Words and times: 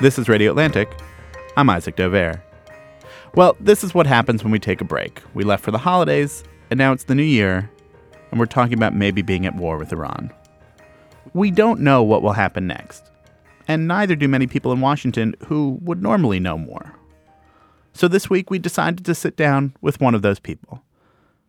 This 0.00 0.18
is 0.18 0.30
Radio 0.30 0.50
Atlantic. 0.50 0.98
I'm 1.58 1.68
Isaac 1.68 1.94
Dovere. 1.94 2.40
Well, 3.34 3.54
this 3.60 3.84
is 3.84 3.92
what 3.92 4.06
happens 4.06 4.42
when 4.42 4.50
we 4.50 4.58
take 4.58 4.80
a 4.80 4.84
break. 4.84 5.20
We 5.34 5.44
left 5.44 5.62
for 5.62 5.72
the 5.72 5.76
holidays, 5.76 6.42
and 6.70 6.78
now 6.78 6.92
it's 6.92 7.04
the 7.04 7.14
new 7.14 7.22
year, 7.22 7.70
and 8.30 8.40
we're 8.40 8.46
talking 8.46 8.72
about 8.72 8.94
maybe 8.94 9.20
being 9.20 9.44
at 9.44 9.56
war 9.56 9.76
with 9.76 9.92
Iran. 9.92 10.32
We 11.34 11.50
don't 11.50 11.80
know 11.80 12.02
what 12.02 12.22
will 12.22 12.32
happen 12.32 12.66
next, 12.66 13.10
and 13.68 13.86
neither 13.86 14.16
do 14.16 14.26
many 14.26 14.46
people 14.46 14.72
in 14.72 14.80
Washington 14.80 15.34
who 15.46 15.78
would 15.82 16.02
normally 16.02 16.40
know 16.40 16.56
more. 16.56 16.94
So 17.92 18.08
this 18.08 18.30
week 18.30 18.50
we 18.50 18.58
decided 18.58 19.04
to 19.04 19.14
sit 19.14 19.36
down 19.36 19.76
with 19.82 20.00
one 20.00 20.14
of 20.14 20.22
those 20.22 20.40
people. 20.40 20.82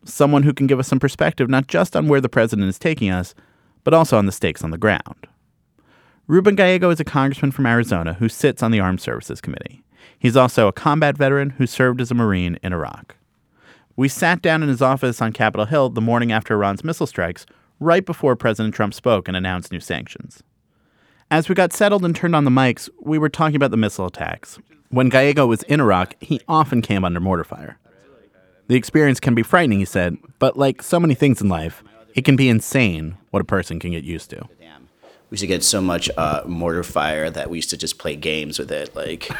Someone 0.04 0.42
who 0.42 0.52
can 0.52 0.66
give 0.66 0.78
us 0.78 0.88
some 0.88 1.00
perspective 1.00 1.48
not 1.48 1.68
just 1.68 1.96
on 1.96 2.06
where 2.06 2.20
the 2.20 2.28
president 2.28 2.68
is 2.68 2.78
taking 2.78 3.08
us, 3.08 3.34
but 3.82 3.94
also 3.94 4.18
on 4.18 4.26
the 4.26 4.30
stakes 4.30 4.62
on 4.62 4.72
the 4.72 4.76
ground. 4.76 5.26
Ruben 6.28 6.54
Gallego 6.54 6.90
is 6.90 7.00
a 7.00 7.04
congressman 7.04 7.50
from 7.50 7.66
Arizona 7.66 8.14
who 8.14 8.28
sits 8.28 8.62
on 8.62 8.70
the 8.70 8.78
Armed 8.78 9.00
Services 9.00 9.40
Committee. 9.40 9.82
He's 10.16 10.36
also 10.36 10.68
a 10.68 10.72
combat 10.72 11.16
veteran 11.16 11.50
who 11.50 11.66
served 11.66 12.00
as 12.00 12.12
a 12.12 12.14
Marine 12.14 12.60
in 12.62 12.72
Iraq. 12.72 13.16
We 13.96 14.06
sat 14.08 14.40
down 14.40 14.62
in 14.62 14.68
his 14.68 14.80
office 14.80 15.20
on 15.20 15.32
Capitol 15.32 15.66
Hill 15.66 15.90
the 15.90 16.00
morning 16.00 16.30
after 16.30 16.54
Iran's 16.54 16.84
missile 16.84 17.08
strikes, 17.08 17.44
right 17.80 18.06
before 18.06 18.36
President 18.36 18.72
Trump 18.72 18.94
spoke 18.94 19.26
and 19.26 19.36
announced 19.36 19.72
new 19.72 19.80
sanctions. 19.80 20.44
As 21.28 21.48
we 21.48 21.56
got 21.56 21.72
settled 21.72 22.04
and 22.04 22.14
turned 22.14 22.36
on 22.36 22.44
the 22.44 22.50
mics, 22.52 22.88
we 23.00 23.18
were 23.18 23.28
talking 23.28 23.56
about 23.56 23.72
the 23.72 23.76
missile 23.76 24.06
attacks. 24.06 24.60
When 24.90 25.08
Gallego 25.08 25.48
was 25.48 25.64
in 25.64 25.80
Iraq, 25.80 26.14
he 26.20 26.40
often 26.46 26.82
came 26.82 27.04
under 27.04 27.18
mortar 27.18 27.44
fire. 27.44 27.78
The 28.68 28.76
experience 28.76 29.18
can 29.18 29.34
be 29.34 29.42
frightening, 29.42 29.80
he 29.80 29.84
said, 29.84 30.16
but 30.38 30.56
like 30.56 30.82
so 30.82 31.00
many 31.00 31.14
things 31.14 31.42
in 31.42 31.48
life, 31.48 31.82
it 32.14 32.24
can 32.24 32.36
be 32.36 32.48
insane 32.48 33.16
what 33.30 33.42
a 33.42 33.44
person 33.44 33.80
can 33.80 33.90
get 33.90 34.04
used 34.04 34.30
to 34.30 34.48
we 35.32 35.36
used 35.36 35.40
to 35.40 35.46
get 35.46 35.64
so 35.64 35.80
much 35.80 36.10
uh, 36.18 36.42
mortar 36.44 36.82
fire 36.82 37.30
that 37.30 37.48
we 37.48 37.56
used 37.56 37.70
to 37.70 37.76
just 37.78 37.96
play 37.96 38.14
games 38.14 38.58
with 38.58 38.70
it. 38.70 38.94
Like 38.94 39.30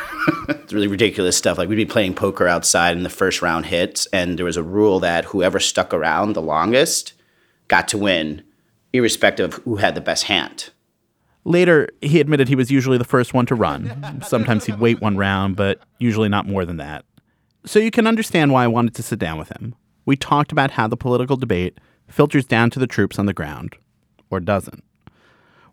it's 0.49 0.73
really 0.73 0.87
ridiculous 0.87 1.37
stuff. 1.37 1.59
Like 1.59 1.69
we'd 1.69 1.77
be 1.77 1.85
playing 1.85 2.15
poker 2.15 2.49
outside, 2.49 2.97
and 2.97 3.05
the 3.05 3.11
first 3.11 3.43
round 3.43 3.67
hits, 3.67 4.07
and 4.07 4.39
there 4.39 4.47
was 4.47 4.57
a 4.57 4.63
rule 4.63 5.01
that 5.01 5.27
whoever 5.27 5.61
stuck 5.61 5.93
around 5.93 6.33
the 6.33 6.41
longest 6.41 7.13
got 7.69 7.89
to 7.89 7.99
win, 7.99 8.43
irrespective 8.95 9.53
of 9.53 9.63
who 9.65 9.77
had 9.77 9.95
the 9.95 10.01
best 10.01 10.25
hand. 10.25 10.71
Later, 11.45 11.91
he 12.01 12.21
admitted 12.21 12.49
he 12.49 12.57
was 12.57 12.71
usually 12.71 12.97
the 12.97 13.05
first 13.05 13.35
one 13.35 13.45
to 13.45 13.55
run. 13.55 14.23
Sometimes 14.27 14.65
he'd 14.65 14.81
wait 14.81 15.03
one 15.03 15.19
round, 15.19 15.57
but 15.57 15.79
usually 15.99 16.31
not 16.31 16.49
more 16.49 16.65
than 16.65 16.79
that. 16.79 17.05
So 17.67 17.79
you 17.79 17.91
can 17.91 18.07
understand 18.07 18.51
why 18.51 18.65
I 18.65 18.69
wanted 18.69 18.95
to 18.95 19.03
sit 19.03 19.19
down 19.19 19.37
with 19.37 19.51
him. 19.51 19.75
We 20.07 20.17
talked 20.17 20.53
about 20.53 20.71
how 20.71 20.89
the 20.89 20.97
political 20.97 21.37
debate 21.37 21.77
filters 22.09 22.47
down 22.47 22.71
to 22.71 22.79
the 22.79 22.87
troops 22.87 23.19
on 23.19 23.27
the 23.27 23.35
ground, 23.35 23.77
or 24.31 24.41
doesn't. 24.41 24.83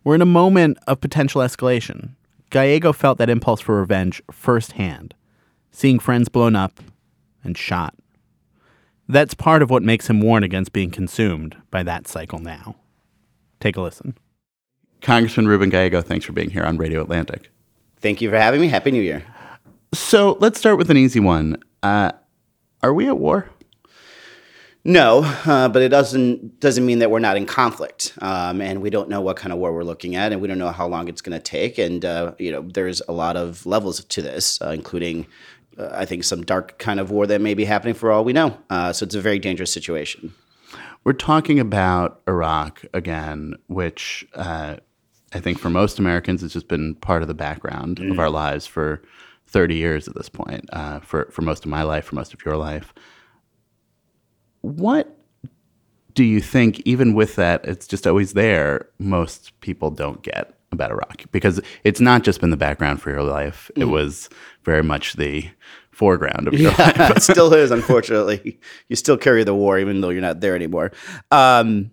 We're 0.02 0.14
in 0.14 0.22
a 0.22 0.26
moment 0.26 0.78
of 0.86 1.00
potential 1.00 1.42
escalation. 1.42 2.10
Gallego 2.50 2.92
felt 2.92 3.18
that 3.18 3.30
impulse 3.30 3.60
for 3.60 3.78
revenge 3.78 4.22
firsthand, 4.30 5.14
seeing 5.70 5.98
friends 5.98 6.28
blown 6.28 6.56
up 6.56 6.80
and 7.44 7.56
shot. 7.56 7.94
That's 9.08 9.34
part 9.34 9.62
of 9.62 9.70
what 9.70 9.82
makes 9.82 10.08
him 10.08 10.20
warn 10.20 10.42
against 10.42 10.72
being 10.72 10.90
consumed 10.90 11.56
by 11.70 11.82
that 11.82 12.08
cycle 12.08 12.38
now. 12.38 12.76
Take 13.60 13.76
a 13.76 13.82
listen. 13.82 14.16
Congressman 15.02 15.48
Ruben 15.48 15.70
Gallego, 15.70 16.00
thanks 16.00 16.24
for 16.24 16.32
being 16.32 16.50
here 16.50 16.64
on 16.64 16.76
Radio 16.76 17.02
Atlantic. 17.02 17.50
Thank 17.98 18.20
you 18.20 18.30
for 18.30 18.36
having 18.36 18.60
me. 18.60 18.68
Happy 18.68 18.90
New 18.90 19.02
Year. 19.02 19.24
So 19.92 20.38
let's 20.40 20.58
start 20.58 20.78
with 20.78 20.90
an 20.90 20.96
easy 20.96 21.20
one. 21.20 21.56
Uh, 21.82 22.12
are 22.82 22.94
we 22.94 23.06
at 23.08 23.18
war? 23.18 23.50
No, 24.84 25.22
uh, 25.44 25.68
but 25.68 25.82
it 25.82 25.90
doesn't 25.90 26.58
doesn't 26.60 26.86
mean 26.86 27.00
that 27.00 27.10
we're 27.10 27.18
not 27.18 27.36
in 27.36 27.44
conflict, 27.44 28.14
um, 28.22 28.62
and 28.62 28.80
we 28.80 28.88
don't 28.88 29.10
know 29.10 29.20
what 29.20 29.36
kind 29.36 29.52
of 29.52 29.58
war 29.58 29.74
we're 29.74 29.84
looking 29.84 30.16
at, 30.16 30.32
and 30.32 30.40
we 30.40 30.48
don't 30.48 30.58
know 30.58 30.70
how 30.70 30.86
long 30.86 31.08
it's 31.08 31.20
going 31.20 31.36
to 31.36 31.42
take, 31.42 31.76
and 31.76 32.04
uh, 32.04 32.32
you 32.38 32.50
know 32.50 32.62
there's 32.62 33.02
a 33.06 33.12
lot 33.12 33.36
of 33.36 33.66
levels 33.66 34.02
to 34.02 34.22
this, 34.22 34.60
uh, 34.62 34.70
including 34.70 35.26
uh, 35.78 35.90
I 35.92 36.06
think 36.06 36.24
some 36.24 36.42
dark 36.42 36.78
kind 36.78 36.98
of 36.98 37.10
war 37.10 37.26
that 37.26 37.42
may 37.42 37.52
be 37.52 37.66
happening 37.66 37.92
for 37.92 38.10
all 38.10 38.24
we 38.24 38.32
know. 38.32 38.56
Uh, 38.70 38.92
so 38.94 39.04
it's 39.04 39.14
a 39.14 39.20
very 39.20 39.38
dangerous 39.38 39.70
situation. 39.70 40.32
We're 41.04 41.12
talking 41.12 41.60
about 41.60 42.22
Iraq 42.26 42.82
again, 42.94 43.56
which 43.66 44.26
uh, 44.34 44.76
I 45.34 45.40
think 45.40 45.58
for 45.58 45.68
most 45.68 45.98
Americans 45.98 46.42
it's 46.42 46.54
just 46.54 46.68
been 46.68 46.94
part 46.94 47.20
of 47.20 47.28
the 47.28 47.34
background 47.34 47.98
mm. 47.98 48.10
of 48.10 48.18
our 48.18 48.30
lives 48.30 48.66
for 48.66 49.02
30 49.48 49.74
years 49.74 50.08
at 50.08 50.14
this 50.14 50.30
point. 50.30 50.70
for 51.02 51.26
for 51.30 51.42
most 51.42 51.66
of 51.66 51.70
my 51.70 51.82
life, 51.82 52.06
for 52.06 52.14
most 52.14 52.32
of 52.32 52.42
your 52.46 52.56
life. 52.56 52.94
What 54.62 55.16
do 56.14 56.24
you 56.24 56.40
think, 56.40 56.80
even 56.84 57.14
with 57.14 57.36
that, 57.36 57.64
it's 57.64 57.86
just 57.86 58.06
always 58.06 58.32
there, 58.32 58.88
most 58.98 59.58
people 59.60 59.90
don't 59.90 60.22
get 60.22 60.54
about 60.72 60.90
Iraq? 60.90 61.24
Because 61.32 61.60
it's 61.84 62.00
not 62.00 62.22
just 62.22 62.40
been 62.40 62.50
the 62.50 62.56
background 62.56 63.00
for 63.00 63.10
your 63.10 63.22
life, 63.22 63.70
mm. 63.76 63.82
it 63.82 63.86
was 63.86 64.28
very 64.64 64.82
much 64.82 65.14
the 65.14 65.48
foreground 65.92 66.48
of 66.48 66.54
your 66.54 66.72
yeah, 66.72 66.92
life. 66.98 67.16
it 67.16 67.22
still 67.22 67.52
is, 67.54 67.70
unfortunately. 67.70 68.58
You 68.88 68.96
still 68.96 69.16
carry 69.16 69.44
the 69.44 69.54
war, 69.54 69.78
even 69.78 70.00
though 70.00 70.10
you're 70.10 70.20
not 70.20 70.40
there 70.40 70.54
anymore. 70.54 70.92
Um, 71.30 71.90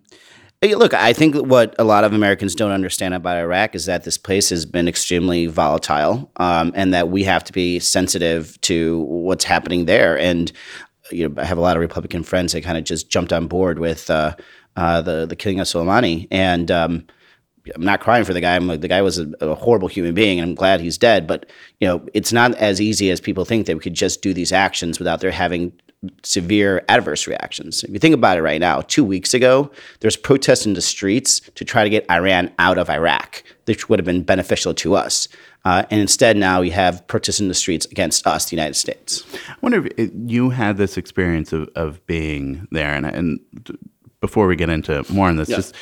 Look, 0.60 0.92
I 0.92 1.12
think 1.12 1.36
what 1.36 1.76
a 1.78 1.84
lot 1.84 2.02
of 2.02 2.12
Americans 2.12 2.56
don't 2.56 2.72
understand 2.72 3.14
about 3.14 3.36
Iraq 3.36 3.76
is 3.76 3.86
that 3.86 4.02
this 4.02 4.18
place 4.18 4.50
has 4.50 4.66
been 4.66 4.88
extremely 4.88 5.46
volatile, 5.46 6.32
um, 6.34 6.72
and 6.74 6.92
that 6.92 7.10
we 7.10 7.22
have 7.22 7.44
to 7.44 7.52
be 7.52 7.78
sensitive 7.78 8.60
to 8.62 9.02
what's 9.02 9.44
happening 9.44 9.84
there. 9.84 10.18
And 10.18 10.50
you 11.10 11.28
know, 11.28 11.40
I 11.40 11.44
have 11.44 11.58
a 11.58 11.60
lot 11.62 11.76
of 11.76 11.80
Republican 11.80 12.22
friends 12.22 12.52
that 12.52 12.64
kind 12.64 12.78
of 12.78 12.84
just 12.84 13.10
jumped 13.10 13.32
on 13.32 13.46
board 13.46 13.78
with 13.78 14.10
uh, 14.10 14.34
uh, 14.76 15.02
the 15.02 15.26
the 15.26 15.36
killing 15.36 15.60
of 15.60 15.66
Soleimani, 15.66 16.28
and 16.30 16.70
um, 16.70 17.06
I'm 17.74 17.84
not 17.84 18.00
crying 18.00 18.24
for 18.24 18.34
the 18.34 18.40
guy. 18.40 18.56
I'm 18.56 18.66
like, 18.66 18.80
the 18.80 18.88
guy 18.88 19.02
was 19.02 19.18
a, 19.18 19.30
a, 19.40 19.54
horrible 19.54 19.88
human 19.88 20.14
being, 20.14 20.38
and 20.38 20.48
I'm 20.48 20.54
glad 20.54 20.80
he's 20.80 20.98
dead. 20.98 21.26
But 21.26 21.46
you 21.80 21.88
know, 21.88 22.06
it's 22.14 22.32
not 22.32 22.54
as 22.56 22.80
easy 22.80 23.10
as 23.10 23.20
people 23.20 23.44
think 23.44 23.66
that 23.66 23.76
we 23.76 23.82
could 23.82 23.94
just 23.94 24.22
do 24.22 24.32
these 24.32 24.52
actions 24.52 24.98
without 24.98 25.20
there 25.20 25.30
having 25.30 25.72
severe 26.22 26.84
adverse 26.88 27.26
reactions. 27.26 27.82
If 27.82 27.90
you 27.90 27.98
think 27.98 28.14
about 28.14 28.38
it 28.38 28.42
right 28.42 28.60
now, 28.60 28.82
two 28.82 29.04
weeks 29.04 29.34
ago, 29.34 29.70
there's 30.00 30.16
protests 30.16 30.64
in 30.64 30.74
the 30.74 30.80
streets 30.80 31.40
to 31.56 31.64
try 31.64 31.82
to 31.82 31.90
get 31.90 32.08
Iran 32.10 32.52
out 32.58 32.78
of 32.78 32.88
Iraq, 32.88 33.42
which 33.64 33.88
would 33.88 33.98
have 33.98 34.06
been 34.06 34.22
beneficial 34.22 34.74
to 34.74 34.94
us. 34.94 35.28
Uh, 35.64 35.84
and 35.90 36.00
instead, 36.00 36.36
now 36.36 36.60
you 36.60 36.72
have 36.72 37.06
protests 37.08 37.40
in 37.40 37.48
the 37.48 37.54
streets 37.54 37.86
against 37.86 38.26
us, 38.26 38.46
the 38.46 38.56
United 38.56 38.74
States. 38.74 39.24
I 39.48 39.54
wonder 39.60 39.86
if 39.96 40.10
you 40.26 40.50
had 40.50 40.76
this 40.76 40.96
experience 40.96 41.52
of, 41.52 41.68
of 41.74 42.04
being 42.06 42.66
there, 42.70 42.94
and, 42.94 43.04
and 43.04 43.40
before 44.20 44.46
we 44.46 44.56
get 44.56 44.70
into 44.70 45.04
more 45.12 45.28
on 45.28 45.36
this, 45.36 45.48
yeah. 45.48 45.56
just 45.56 45.74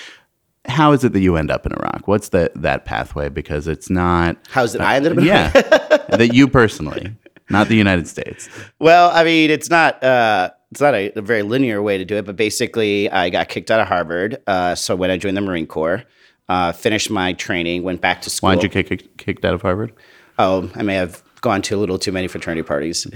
how 0.68 0.92
is 0.92 1.04
it 1.04 1.12
that 1.12 1.20
you 1.20 1.36
end 1.36 1.50
up 1.50 1.66
in 1.66 1.72
Iraq? 1.72 2.08
What's 2.08 2.30
the, 2.30 2.50
that 2.56 2.84
pathway? 2.84 3.28
Because 3.28 3.68
it's 3.68 3.88
not. 3.88 4.36
How 4.48 4.64
is 4.64 4.74
it 4.74 4.80
uh, 4.80 4.84
I 4.84 4.96
ended 4.96 5.12
up 5.12 5.18
in 5.18 5.24
Yeah. 5.24 5.50
that 5.50 6.30
you 6.32 6.48
personally, 6.48 7.14
not 7.50 7.68
the 7.68 7.76
United 7.76 8.08
States. 8.08 8.48
Well, 8.78 9.10
I 9.12 9.24
mean, 9.24 9.50
it's 9.50 9.70
not. 9.70 10.02
Uh, 10.02 10.50
it's 10.72 10.80
not 10.80 10.94
a, 10.94 11.16
a, 11.16 11.22
very 11.22 11.42
linear 11.42 11.80
way 11.80 11.96
to 11.96 12.04
do 12.04 12.16
it, 12.16 12.26
but 12.26 12.36
basically, 12.36 13.08
I 13.08 13.30
got 13.30 13.48
kicked 13.48 13.70
out 13.70 13.80
of 13.80 13.86
Harvard. 13.86 14.42
Uh, 14.46 14.74
so 14.74 14.96
when 14.96 15.10
I 15.10 15.16
joined 15.16 15.36
the 15.36 15.40
Marine 15.40 15.66
Corps, 15.66 16.02
uh, 16.48 16.72
finished 16.72 17.10
my 17.10 17.32
training, 17.32 17.82
went 17.82 18.00
back 18.00 18.22
to 18.22 18.30
school. 18.30 18.48
Why 18.48 18.56
did 18.56 18.74
you 18.74 18.82
get 18.82 19.18
kicked 19.18 19.44
out 19.44 19.54
of 19.54 19.62
Harvard? 19.62 19.92
Oh, 20.38 20.70
I 20.74 20.82
may 20.82 20.94
have 20.94 21.22
gone 21.40 21.62
to 21.62 21.76
a 21.76 21.78
little 21.78 21.98
too 21.98 22.12
many 22.12 22.28
fraternity 22.28 22.62
parties. 22.62 23.06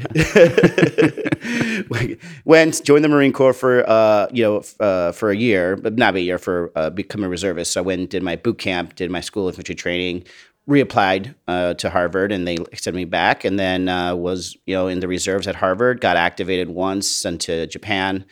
went 2.44 2.84
joined 2.84 3.04
the 3.04 3.08
Marine 3.08 3.32
Corps 3.32 3.52
for 3.52 3.88
uh, 3.88 4.28
you 4.32 4.42
know 4.42 4.62
uh, 4.80 5.12
for 5.12 5.30
a 5.30 5.36
year, 5.36 5.76
but 5.76 5.96
not 5.96 6.14
a 6.14 6.20
year 6.20 6.38
for 6.38 6.72
uh, 6.76 6.90
becoming 6.90 7.26
a 7.26 7.28
reservist. 7.28 7.72
So 7.72 7.80
I 7.80 7.82
went 7.82 8.10
did 8.10 8.22
my 8.22 8.36
boot 8.36 8.58
camp, 8.58 8.96
did 8.96 9.10
my 9.10 9.20
school 9.20 9.48
infantry 9.48 9.74
training, 9.74 10.24
reapplied 10.69 11.34
uh, 11.48 11.75
to 11.75 11.90
Harvard, 11.90 12.32
and 12.32 12.46
they 12.46 12.56
accepted 12.56 12.94
me 12.94 13.05
back. 13.05 13.44
And 13.44 13.58
then 13.58 13.88
uh, 13.88 14.14
was 14.14 14.56
you 14.66 14.75
know 14.75 14.87
in 14.87 15.00
the 15.00 15.08
reserves 15.08 15.46
at 15.46 15.56
Harvard, 15.56 16.00
got 16.00 16.16
activated 16.16 16.69
once, 16.70 17.08
sent 17.08 17.40
to 17.43 17.66
Japan. 17.66 18.25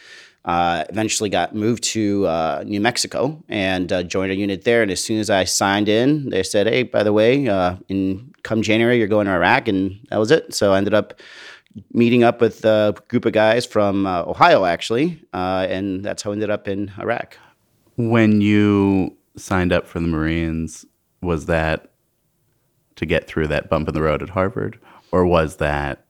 Uh, 0.45 0.85
eventually 0.89 1.29
got 1.29 1.55
moved 1.55 1.83
to 1.83 2.27
uh, 2.27 2.63
New 2.65 2.81
Mexico 2.81 3.43
and 3.49 3.93
uh, 3.93 4.03
joined 4.03 4.33
a 4.33 4.37
unit 4.37 4.65
there. 4.65 4.83
And 4.83 4.91
as 4.91 5.03
soon 5.03 5.19
as 5.19 5.29
I 5.29 5.45
signed 5.45 5.89
in, 5.89 6.31
they 6.31 6.43
said, 6.43 6.67
"Hey, 6.67 6.85
by 6.85 7.03
the 7.03 7.13
way, 7.13 7.49
uh, 7.49 7.77
in 7.89 8.33
come 8.45 8.63
January, 8.63 8.99
you're 8.99 9.09
going 9.09 9.27
to 9.27 9.33
Iraq," 9.33 9.69
and 9.69 9.99
that 10.11 10.17
was 10.17 10.31
it. 10.31 10.55
So 10.55 10.73
I 10.73 10.79
ended 10.79 10.95
up 10.95 11.21
meeting 11.93 12.25
up 12.25 12.41
with 12.41 12.65
a 12.65 12.95
group 13.09 13.27
of 13.27 13.33
guys 13.33 13.67
from 13.67 14.07
uh, 14.07 14.23
Ohio, 14.23 14.65
actually, 14.65 15.23
uh, 15.35 15.67
and 15.69 16.03
that's 16.03 16.23
how 16.23 16.31
I 16.31 16.33
ended 16.33 16.51
up 16.51 16.67
in 16.67 16.93
Iraq. 16.99 17.37
When 17.97 18.41
you 18.41 19.17
signed 19.37 19.73
up 19.73 19.87
for 19.87 20.01
the 20.01 20.07
Marines, 20.07 20.87
was 21.21 21.47
that 21.47 21.93
to 22.97 23.05
get 23.05 23.27
through 23.27 23.49
that 23.49 23.69
bump 23.69 23.89
in 23.89 23.95
the 23.95 24.03
road 24.03 24.23
at 24.23 24.31
Harvard, 24.31 24.81
or 25.13 25.27
was 25.27 25.57
that 25.57 26.07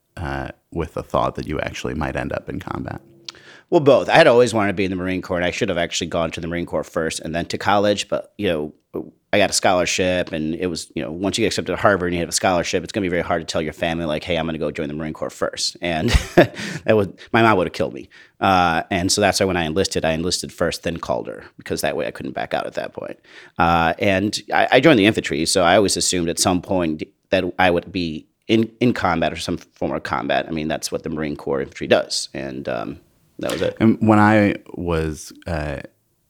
with 0.70 0.94
the 0.94 1.02
thought 1.02 1.34
that 1.36 1.46
you 1.46 1.58
actually 1.60 1.94
might 1.94 2.14
end 2.14 2.32
up 2.32 2.48
in 2.48 2.60
combat? 2.60 3.00
Well, 3.70 3.80
both. 3.80 4.08
I 4.08 4.16
had 4.16 4.26
always 4.26 4.54
wanted 4.54 4.68
to 4.68 4.74
be 4.74 4.84
in 4.84 4.90
the 4.90 4.96
Marine 4.96 5.20
Corps, 5.20 5.36
and 5.36 5.44
I 5.44 5.50
should 5.50 5.68
have 5.68 5.76
actually 5.76 6.06
gone 6.06 6.30
to 6.32 6.40
the 6.40 6.46
Marine 6.46 6.64
Corps 6.64 6.84
first 6.84 7.20
and 7.20 7.34
then 7.34 7.44
to 7.46 7.58
college. 7.58 8.08
But 8.08 8.32
you 8.38 8.48
know, 8.48 9.04
I 9.30 9.36
got 9.36 9.50
a 9.50 9.52
scholarship, 9.52 10.32
and 10.32 10.54
it 10.54 10.68
was 10.68 10.90
you 10.94 11.02
know 11.02 11.12
once 11.12 11.36
you 11.36 11.42
get 11.42 11.48
accepted 11.48 11.72
to 11.72 11.76
Harvard 11.76 12.08
and 12.08 12.14
you 12.14 12.20
have 12.20 12.30
a 12.30 12.32
scholarship, 12.32 12.82
it's 12.82 12.92
going 12.92 13.02
to 13.02 13.06
be 13.06 13.10
very 13.10 13.22
hard 13.22 13.42
to 13.42 13.46
tell 13.46 13.60
your 13.60 13.74
family 13.74 14.06
like, 14.06 14.24
hey, 14.24 14.38
I'm 14.38 14.46
going 14.46 14.54
to 14.54 14.58
go 14.58 14.70
join 14.70 14.88
the 14.88 14.94
Marine 14.94 15.12
Corps 15.12 15.28
first, 15.28 15.76
and 15.82 16.08
that 16.34 16.96
would 16.96 17.18
my 17.30 17.42
mom 17.42 17.58
would 17.58 17.66
have 17.66 17.74
killed 17.74 17.92
me. 17.92 18.08
Uh, 18.40 18.84
and 18.90 19.12
so 19.12 19.20
that's 19.20 19.38
why 19.38 19.44
when 19.44 19.58
I 19.58 19.64
enlisted, 19.64 20.02
I 20.02 20.12
enlisted 20.12 20.50
first, 20.50 20.84
then 20.84 20.96
Calder, 20.96 21.44
because 21.58 21.82
that 21.82 21.94
way 21.94 22.06
I 22.06 22.10
couldn't 22.10 22.32
back 22.32 22.54
out 22.54 22.66
at 22.66 22.74
that 22.74 22.94
point. 22.94 23.18
Uh, 23.58 23.92
and 23.98 24.40
I, 24.52 24.68
I, 24.72 24.80
joined 24.80 24.98
the 24.98 25.06
infantry, 25.06 25.44
so 25.44 25.62
I 25.62 25.76
always 25.76 25.96
assumed 25.96 26.30
at 26.30 26.38
some 26.38 26.62
point 26.62 27.02
that 27.30 27.44
I 27.58 27.70
would 27.70 27.92
be 27.92 28.26
in 28.46 28.72
in 28.80 28.94
combat 28.94 29.30
or 29.30 29.36
some 29.36 29.58
form 29.58 29.92
of 29.92 30.04
combat. 30.04 30.46
I 30.48 30.52
mean, 30.52 30.68
that's 30.68 30.90
what 30.90 31.02
the 31.02 31.10
Marine 31.10 31.36
Corps 31.36 31.60
infantry 31.60 31.86
does, 31.86 32.30
and 32.32 32.66
um, 32.66 33.00
that 33.40 33.52
was 33.52 33.62
it. 33.62 33.76
And 33.81 33.99
when 34.06 34.19
I 34.19 34.56
was 34.75 35.32
uh, 35.46 35.81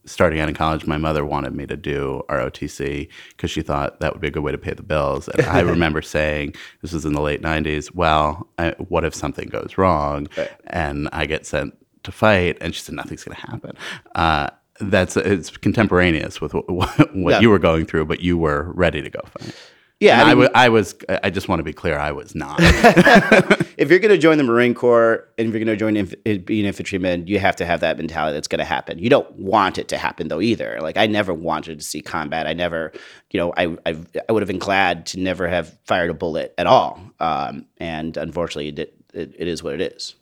starting 0.05 0.41
out 0.41 0.49
in 0.49 0.55
college, 0.55 0.87
my 0.87 0.99
mother 0.99 1.25
wanted 1.25 1.55
me 1.55 1.67
to 1.67 1.77
do 1.77 2.23
ROTC 2.29 3.09
because 3.31 3.51
she 3.51 3.63
thought 3.63 4.01
that 4.01 4.13
would 4.13 4.21
be 4.21 4.29
a 4.29 4.31
good 4.31 4.43
way 4.43 4.53
to 4.53 4.59
pay 4.59 4.73
the 4.75 4.83
bills. 4.83 5.29
And 5.29 5.43
I 5.47 5.61
remember 5.75 6.03
saying, 6.03 6.55
this 6.83 6.93
was 6.93 7.05
in 7.05 7.13
the 7.13 7.21
late 7.21 7.43
90s, 7.43 7.95
well, 7.95 8.49
I, 8.59 8.71
what 8.79 9.05
if 9.05 9.15
something 9.15 9.49
goes 9.49 9.77
wrong 9.79 10.29
Right. 10.37 10.51
and 10.69 11.09
I 11.13 11.27
get 11.27 11.47
sent 11.47 11.77
to 12.05 12.13
fight? 12.13 12.57
And 12.61 12.75
she 12.75 12.81
said, 12.83 12.95
nothing's 12.95 13.25
going 13.25 13.37
to 13.37 13.47
happen. 13.51 13.73
Uh, 14.15 14.49
that's 14.81 15.17
it's 15.17 15.57
contemporaneous 15.57 16.41
with 16.41 16.55
what, 16.55 16.69
what 17.15 17.31
Yeah. 17.33 17.41
you 17.41 17.51
were 17.51 17.59
going 17.59 17.85
through, 17.85 18.05
but 18.07 18.21
you 18.21 18.39
were 18.39 18.71
ready 18.75 19.03
to 19.03 19.11
go 19.11 19.21
fight. 19.39 19.55
Yeah, 20.01 20.19
I 20.25 20.31
I, 20.31 20.35
mean- 20.35 20.39
wa- 20.45 20.51
I 20.55 20.69
was. 20.69 20.95
I 21.25 21.31
just 21.31 21.49
want 21.49 21.59
to 21.59 21.65
be 21.65 21.73
clear. 21.73 21.99
I 21.99 22.13
was 22.13 22.35
not. 22.37 22.59
if 23.77 23.91
you're 23.91 23.99
going 23.99 24.13
to 24.15 24.19
join 24.19 24.39
the 24.39 24.45
Marine 24.45 24.73
Corps 24.75 25.27
and 25.37 25.49
if 25.49 25.55
you're 25.55 25.65
going 25.65 25.77
to 25.77 25.77
join 25.77 25.97
inf- 25.97 26.45
be 26.47 26.61
an 26.61 26.67
infantryman, 26.67 27.27
you 27.27 27.41
have 27.41 27.57
to 27.57 27.67
have 27.67 27.81
that 27.81 27.99
mentality 27.99 28.35
that's 28.35 28.47
going 28.47 28.61
to 28.61 28.65
happen. 28.65 29.01
You 29.01 29.11
don't 29.11 29.29
want 29.37 29.77
it 29.77 29.89
to 29.89 29.99
happen 29.99 30.29
though 30.29 30.41
either. 30.41 30.79
Like 30.81 30.97
I 30.97 31.07
never 31.07 31.35
wanted 31.35 31.81
to 31.81 31.85
see 31.85 32.01
combat. 32.01 32.47
I 32.47 32.53
never, 32.53 32.93
you 33.33 33.41
know, 33.41 33.53
I 33.57 33.77
I, 33.87 33.97
I 34.29 34.33
would 34.33 34.41
have 34.43 34.47
been 34.49 34.61
glad 34.61 35.07
to 35.07 35.19
never 35.21 35.49
have 35.49 35.77
fired 35.85 36.11
a 36.11 36.15
bullet 36.15 36.55
at 36.59 36.69
all. 36.69 37.01
Um, 37.19 37.67
and 37.79 38.17
unfortunately, 38.17 38.69
it, 38.69 38.95
it, 39.13 39.35
it 39.37 39.49
is 39.49 39.65
what 39.65 39.75
it 39.75 39.81
is. 39.81 40.15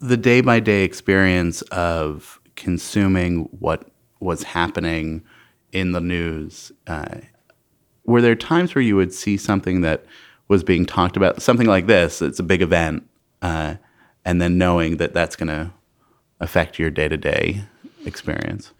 the 0.00 0.18
day 0.18 0.42
by 0.42 0.60
day 0.60 0.84
experience 0.84 1.62
of 1.72 2.38
consuming 2.56 3.48
what 3.58 3.88
was 4.20 4.42
happening 4.42 5.24
in 5.72 5.92
the 5.92 6.00
news, 6.00 6.72
uh, 6.86 7.20
were 8.10 8.20
there 8.20 8.34
times 8.34 8.74
where 8.74 8.82
you 8.82 8.96
would 8.96 9.12
see 9.14 9.36
something 9.36 9.80
that 9.82 10.04
was 10.48 10.64
being 10.64 10.84
talked 10.84 11.16
about, 11.16 11.42
something 11.42 11.66
like 11.66 11.86
this? 11.86 12.20
It's 12.20 12.38
a 12.38 12.42
big 12.42 12.62
event, 12.62 13.08
uh, 13.42 13.76
and 14.24 14.40
then 14.40 14.58
knowing 14.58 14.98
that 14.98 15.14
that's 15.14 15.36
going 15.36 15.48
to 15.48 15.72
affect 16.40 16.78
your 16.78 16.90
day 16.90 17.08
to 17.08 17.16
day 17.16 17.64
experience. 18.04 18.72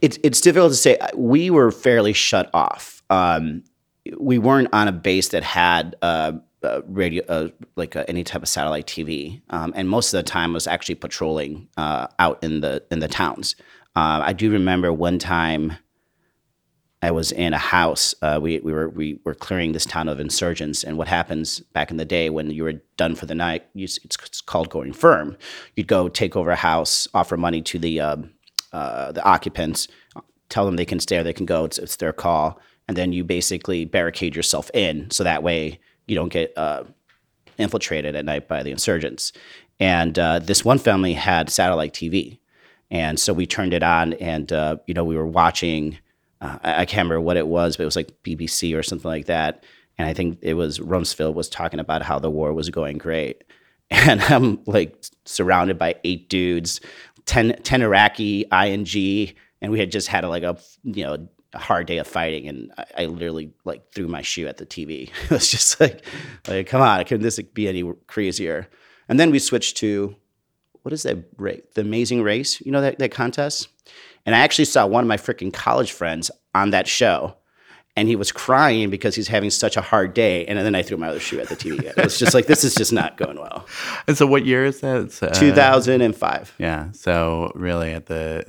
it's 0.00 0.18
it's 0.22 0.40
difficult 0.40 0.72
to 0.72 0.76
say. 0.76 0.98
We 1.14 1.50
were 1.50 1.70
fairly 1.70 2.12
shut 2.12 2.50
off. 2.54 3.02
Um, 3.10 3.64
we 4.18 4.38
weren't 4.38 4.68
on 4.72 4.88
a 4.88 4.92
base 4.92 5.28
that 5.30 5.42
had 5.42 5.96
uh, 6.02 6.32
uh, 6.62 6.82
radio, 6.86 7.24
uh, 7.28 7.48
like 7.76 7.96
uh, 7.96 8.04
any 8.08 8.24
type 8.24 8.42
of 8.42 8.48
satellite 8.48 8.86
TV, 8.86 9.40
um, 9.50 9.72
and 9.76 9.88
most 9.88 10.12
of 10.12 10.18
the 10.18 10.22
time 10.22 10.52
was 10.52 10.66
actually 10.66 10.94
patrolling 10.94 11.68
uh, 11.76 12.06
out 12.18 12.42
in 12.42 12.60
the 12.60 12.82
in 12.90 13.00
the 13.00 13.08
towns. 13.08 13.56
Uh, 13.94 14.20
I 14.24 14.32
do 14.32 14.50
remember 14.50 14.92
one 14.92 15.18
time. 15.18 15.76
I 17.02 17.10
was 17.10 17.30
in 17.30 17.52
a 17.52 17.58
house. 17.58 18.14
Uh, 18.22 18.38
we, 18.42 18.58
we 18.60 18.72
were 18.72 18.88
we 18.88 19.20
were 19.24 19.34
clearing 19.34 19.72
this 19.72 19.84
town 19.84 20.08
of 20.08 20.18
insurgents, 20.18 20.82
and 20.82 20.96
what 20.96 21.08
happens 21.08 21.60
back 21.60 21.90
in 21.90 21.98
the 21.98 22.04
day 22.04 22.30
when 22.30 22.50
you 22.50 22.64
were 22.64 22.80
done 22.96 23.14
for 23.14 23.26
the 23.26 23.34
night? 23.34 23.66
You, 23.74 23.84
it's, 23.84 23.98
it's 24.02 24.40
called 24.40 24.70
going 24.70 24.92
firm. 24.92 25.36
You'd 25.74 25.88
go 25.88 26.08
take 26.08 26.36
over 26.36 26.50
a 26.50 26.56
house, 26.56 27.06
offer 27.12 27.36
money 27.36 27.60
to 27.62 27.78
the 27.78 28.00
um, 28.00 28.30
uh, 28.72 29.12
the 29.12 29.22
occupants, 29.24 29.88
tell 30.48 30.64
them 30.64 30.76
they 30.76 30.84
can 30.84 31.00
stay 31.00 31.18
or 31.18 31.22
they 31.22 31.32
can 31.32 31.46
go. 31.46 31.64
It's, 31.64 31.78
it's 31.78 31.96
their 31.96 32.12
call, 32.12 32.58
and 32.88 32.96
then 32.96 33.12
you 33.12 33.24
basically 33.24 33.84
barricade 33.84 34.34
yourself 34.34 34.70
in, 34.72 35.10
so 35.10 35.22
that 35.22 35.42
way 35.42 35.78
you 36.06 36.14
don't 36.14 36.32
get 36.32 36.56
uh, 36.56 36.84
infiltrated 37.58 38.16
at 38.16 38.24
night 38.24 38.48
by 38.48 38.62
the 38.62 38.70
insurgents. 38.70 39.32
And 39.78 40.18
uh, 40.18 40.38
this 40.38 40.64
one 40.64 40.78
family 40.78 41.12
had 41.12 41.50
satellite 41.50 41.92
TV, 41.92 42.38
and 42.90 43.20
so 43.20 43.34
we 43.34 43.46
turned 43.46 43.74
it 43.74 43.82
on, 43.82 44.14
and 44.14 44.50
uh, 44.50 44.78
you 44.86 44.94
know 44.94 45.04
we 45.04 45.16
were 45.16 45.26
watching. 45.26 45.98
Uh, 46.46 46.58
I, 46.62 46.84
can't 46.84 47.06
remember 47.06 47.20
what 47.20 47.36
it 47.36 47.46
was, 47.46 47.76
but 47.76 47.82
it 47.82 47.86
was 47.86 47.96
like 47.96 48.22
BBC 48.22 48.76
or 48.76 48.82
something 48.82 49.08
like 49.08 49.26
that. 49.26 49.64
And 49.98 50.08
I 50.08 50.14
think 50.14 50.38
it 50.42 50.54
was 50.54 50.78
Rumsfeld 50.78 51.34
was 51.34 51.48
talking 51.48 51.80
about 51.80 52.02
how 52.02 52.18
the 52.18 52.30
war 52.30 52.52
was 52.52 52.70
going 52.70 52.98
great, 52.98 53.44
and 53.90 54.20
I'm 54.22 54.60
like 54.66 55.04
surrounded 55.24 55.78
by 55.78 55.96
eight 56.04 56.28
dudes, 56.28 56.80
10, 57.26 57.60
10 57.62 57.82
Iraqi 57.82 58.44
ING, 58.52 59.34
and 59.62 59.72
we 59.72 59.78
had 59.78 59.90
just 59.90 60.08
had 60.08 60.24
a, 60.24 60.28
like 60.28 60.42
a 60.42 60.58
you 60.84 61.04
know 61.04 61.28
a 61.52 61.58
hard 61.58 61.86
day 61.86 61.98
of 61.98 62.06
fighting, 62.06 62.46
and 62.48 62.72
I, 62.76 62.84
I 62.98 63.06
literally 63.06 63.52
like 63.64 63.90
threw 63.92 64.06
my 64.06 64.22
shoe 64.22 64.46
at 64.46 64.58
the 64.58 64.66
TV. 64.66 65.10
It 65.24 65.30
was 65.30 65.50
just 65.50 65.80
like, 65.80 66.04
like 66.46 66.66
come 66.66 66.82
on, 66.82 67.04
can 67.04 67.22
this 67.22 67.40
be 67.40 67.68
any 67.68 67.90
crazier? 68.06 68.68
And 69.08 69.18
then 69.18 69.30
we 69.30 69.38
switched 69.38 69.76
to 69.78 70.16
what 70.82 70.92
is 70.92 71.02
that? 71.02 71.36
The 71.74 71.80
Amazing 71.80 72.22
Race, 72.22 72.60
you 72.60 72.70
know 72.70 72.80
that 72.80 72.98
that 72.98 73.10
contest. 73.10 73.68
And 74.26 74.34
I 74.34 74.40
actually 74.40 74.64
saw 74.66 74.86
one 74.86 75.02
of 75.04 75.08
my 75.08 75.16
freaking 75.16 75.52
college 75.52 75.92
friends 75.92 76.30
on 76.54 76.70
that 76.70 76.86
show, 76.88 77.36
and 77.96 78.08
he 78.08 78.16
was 78.16 78.30
crying 78.32 78.90
because 78.90 79.14
he's 79.14 79.28
having 79.28 79.48
such 79.50 79.76
a 79.76 79.80
hard 79.80 80.12
day. 80.12 80.44
And 80.46 80.58
then 80.58 80.74
I 80.74 80.82
threw 80.82 80.96
my 80.98 81.08
other 81.08 81.20
shoe 81.20 81.40
at 81.40 81.48
the 81.48 81.56
TV. 81.56 81.84
It 81.84 81.96
was 81.96 82.18
just 82.18 82.34
like 82.34 82.46
this 82.46 82.64
is 82.64 82.74
just 82.74 82.92
not 82.92 83.16
going 83.16 83.38
well. 83.38 83.66
And 84.08 84.16
so, 84.18 84.26
what 84.26 84.44
year 84.44 84.64
is 84.66 84.80
that? 84.80 85.00
It's, 85.02 85.22
uh, 85.22 85.28
2005. 85.30 86.54
Yeah. 86.58 86.90
So 86.92 87.52
really, 87.54 87.92
at 87.92 88.06
the 88.06 88.44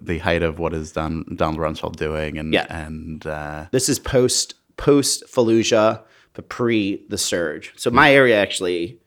the 0.00 0.18
height 0.18 0.42
of 0.42 0.58
what 0.58 0.72
is 0.72 0.92
Don, 0.92 1.24
Donald 1.36 1.58
Rumsfeld 1.58 1.96
doing, 1.96 2.38
and 2.38 2.52
Yeah. 2.54 2.66
and 2.70 3.26
uh, 3.26 3.66
This 3.72 3.88
is 3.88 3.98
post 3.98 4.54
post 4.76 5.24
Fallujah, 5.26 6.02
but 6.32 6.48
pre 6.48 7.04
the 7.08 7.18
surge. 7.18 7.72
So 7.76 7.90
my 7.90 8.12
area 8.12 8.40
actually 8.40 8.98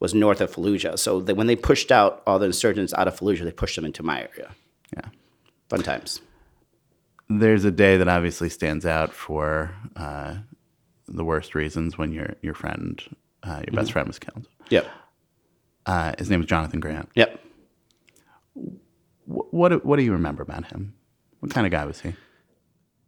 was 0.00 0.14
north 0.14 0.40
of 0.40 0.50
Fallujah. 0.54 0.98
So 0.98 1.20
that 1.20 1.36
when 1.36 1.46
they 1.48 1.54
pushed 1.56 1.92
out 1.92 2.22
all 2.26 2.38
the 2.38 2.46
insurgents 2.46 2.94
out 2.94 3.06
of 3.08 3.18
Fallujah, 3.18 3.44
they 3.44 3.52
pushed 3.52 3.76
them 3.76 3.84
into 3.84 4.02
my 4.02 4.20
area. 4.20 4.54
Fun 5.72 5.82
times. 5.82 6.20
there's 7.30 7.64
a 7.64 7.70
day 7.70 7.96
that 7.96 8.08
obviously 8.08 8.48
stands 8.50 8.84
out 8.84 9.12
for 9.14 9.74
uh, 9.96 10.34
the 11.08 11.24
worst 11.24 11.54
reasons 11.54 11.96
when 11.96 12.12
your 12.12 12.34
your 12.42 12.52
friend, 12.54 13.00
uh, 13.42 13.62
your 13.66 13.74
best 13.74 13.92
friend, 13.92 14.06
was 14.06 14.18
killed. 14.18 14.46
Yep. 14.68 14.86
Uh, 15.86 16.12
his 16.18 16.28
name 16.30 16.40
was 16.40 16.46
Jonathan 16.48 16.78
Grant. 16.80 17.08
Yep. 17.14 17.40
Wh- 19.26 19.52
What 19.54 19.68
do- 19.70 19.80
what 19.82 19.96
do 19.96 20.02
you 20.02 20.12
remember 20.12 20.42
about 20.42 20.66
him? 20.66 20.94
What 21.40 21.52
kind 21.52 21.66
of 21.66 21.70
guy 21.72 21.84
was 21.84 22.00
he? 22.00 22.14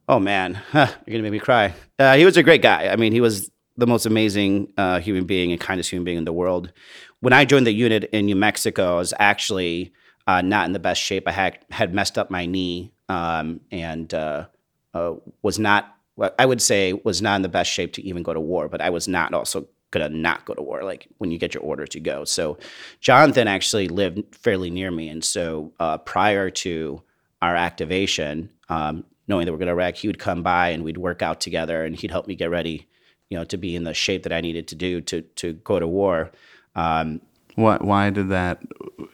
Oh 0.08 0.18
man, 0.18 0.54
huh, 0.54 0.86
you're 1.06 1.12
gonna 1.12 1.22
make 1.22 1.32
me 1.32 1.38
cry. 1.38 1.74
Uh, 1.98 2.16
he 2.16 2.24
was 2.24 2.36
a 2.36 2.42
great 2.42 2.62
guy. 2.62 2.88
I 2.88 2.96
mean, 2.96 3.12
he 3.12 3.20
was 3.20 3.50
the 3.76 3.86
most 3.86 4.06
amazing 4.06 4.72
uh, 4.78 5.00
human 5.00 5.24
being 5.26 5.50
and 5.52 5.60
kindest 5.60 5.90
human 5.90 6.04
being 6.04 6.18
in 6.18 6.24
the 6.24 6.32
world. 6.32 6.72
When 7.20 7.32
I 7.32 7.44
joined 7.44 7.66
the 7.66 7.72
unit 7.72 8.04
in 8.12 8.26
New 8.26 8.36
Mexico, 8.36 8.94
I 8.94 8.98
was 8.98 9.12
actually 9.18 9.92
uh, 10.26 10.42
not 10.42 10.66
in 10.66 10.72
the 10.72 10.78
best 10.78 11.00
shape. 11.00 11.28
I 11.28 11.32
had 11.32 11.58
had 11.70 11.94
messed 11.94 12.18
up 12.18 12.30
my 12.30 12.46
knee 12.46 12.92
um, 13.08 13.60
and 13.70 14.12
uh, 14.12 14.46
uh, 14.94 15.14
was 15.42 15.58
not. 15.58 15.90
I 16.38 16.46
would 16.46 16.62
say 16.62 16.92
was 16.92 17.20
not 17.20 17.36
in 17.36 17.42
the 17.42 17.48
best 17.48 17.70
shape 17.70 17.92
to 17.94 18.02
even 18.02 18.22
go 18.22 18.32
to 18.32 18.40
war. 18.40 18.68
But 18.68 18.80
I 18.80 18.90
was 18.90 19.08
not 19.08 19.34
also 19.34 19.66
gonna 19.90 20.08
not 20.08 20.44
go 20.44 20.54
to 20.54 20.62
war. 20.62 20.82
Like 20.82 21.08
when 21.18 21.30
you 21.30 21.38
get 21.38 21.54
your 21.54 21.62
orders, 21.62 21.94
you 21.94 22.00
go. 22.00 22.24
So 22.24 22.58
Jonathan 23.00 23.48
actually 23.48 23.88
lived 23.88 24.34
fairly 24.34 24.70
near 24.70 24.90
me, 24.90 25.08
and 25.08 25.24
so 25.24 25.72
uh, 25.80 25.98
prior 25.98 26.50
to 26.50 27.02
our 27.42 27.56
activation, 27.56 28.50
um, 28.68 29.04
knowing 29.28 29.44
that 29.44 29.52
we're 29.52 29.58
going 29.58 29.66
to 29.66 29.72
Iraq, 29.72 29.96
he 29.96 30.06
would 30.08 30.18
come 30.18 30.42
by 30.42 30.68
and 30.70 30.82
we'd 30.84 30.98
work 30.98 31.20
out 31.20 31.40
together, 31.40 31.84
and 31.84 31.96
he'd 31.96 32.10
help 32.10 32.26
me 32.26 32.34
get 32.34 32.48
ready, 32.50 32.86
you 33.28 33.36
know, 33.36 33.44
to 33.44 33.56
be 33.56 33.76
in 33.76 33.84
the 33.84 33.92
shape 33.92 34.22
that 34.22 34.32
I 34.32 34.40
needed 34.40 34.68
to 34.68 34.74
do 34.76 35.00
to 35.02 35.20
to 35.22 35.52
go 35.52 35.78
to 35.78 35.86
war. 35.86 36.30
Um, 36.74 37.20
Why 37.56 37.76
why 37.76 38.10
did 38.10 38.30
that? 38.30 38.62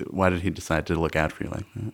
Why 0.09 0.31
did 0.31 0.41
he 0.43 0.51
decide 0.51 0.87
to 0.87 0.95
look 0.95 1.17
out 1.17 1.33
for 1.33 1.45
you 1.45 1.51
like 1.51 1.67
that? 1.75 1.93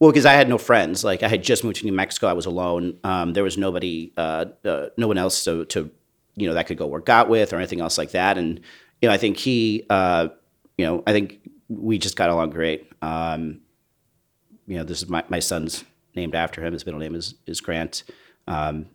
well, 0.00 0.10
because 0.10 0.26
I 0.26 0.32
had 0.32 0.48
no 0.48 0.58
friends. 0.58 1.04
Like 1.04 1.22
I 1.22 1.28
had 1.28 1.42
just 1.42 1.64
moved 1.64 1.76
to 1.76 1.84
New 1.84 1.92
Mexico, 1.92 2.26
I 2.26 2.32
was 2.32 2.46
alone. 2.46 2.98
Um, 3.04 3.32
there 3.32 3.44
was 3.44 3.56
nobody, 3.56 4.12
uh, 4.16 4.46
uh, 4.64 4.88
no 4.96 5.08
one 5.08 5.18
else 5.18 5.44
to, 5.44 5.64
to, 5.66 5.90
you 6.36 6.48
know, 6.48 6.54
that 6.54 6.66
could 6.66 6.76
go 6.76 6.86
work 6.86 7.08
out 7.08 7.28
with 7.28 7.52
or 7.52 7.56
anything 7.56 7.80
else 7.80 7.96
like 7.96 8.10
that. 8.10 8.36
And 8.36 8.60
you 9.00 9.08
know, 9.08 9.14
I 9.14 9.18
think 9.18 9.36
he, 9.36 9.84
uh, 9.90 10.28
you 10.76 10.84
know, 10.84 11.02
I 11.06 11.12
think 11.12 11.48
we 11.68 11.98
just 11.98 12.16
got 12.16 12.30
along 12.30 12.50
great. 12.50 12.90
Um, 13.02 13.60
you 14.66 14.78
know, 14.78 14.84
this 14.84 15.02
is 15.02 15.08
my, 15.08 15.22
my 15.28 15.38
son's 15.38 15.84
named 16.14 16.34
after 16.34 16.64
him. 16.64 16.72
His 16.72 16.86
middle 16.86 17.00
name 17.00 17.14
is 17.14 17.34
is 17.46 17.60
Grant. 17.60 18.02
Um, 18.46 18.86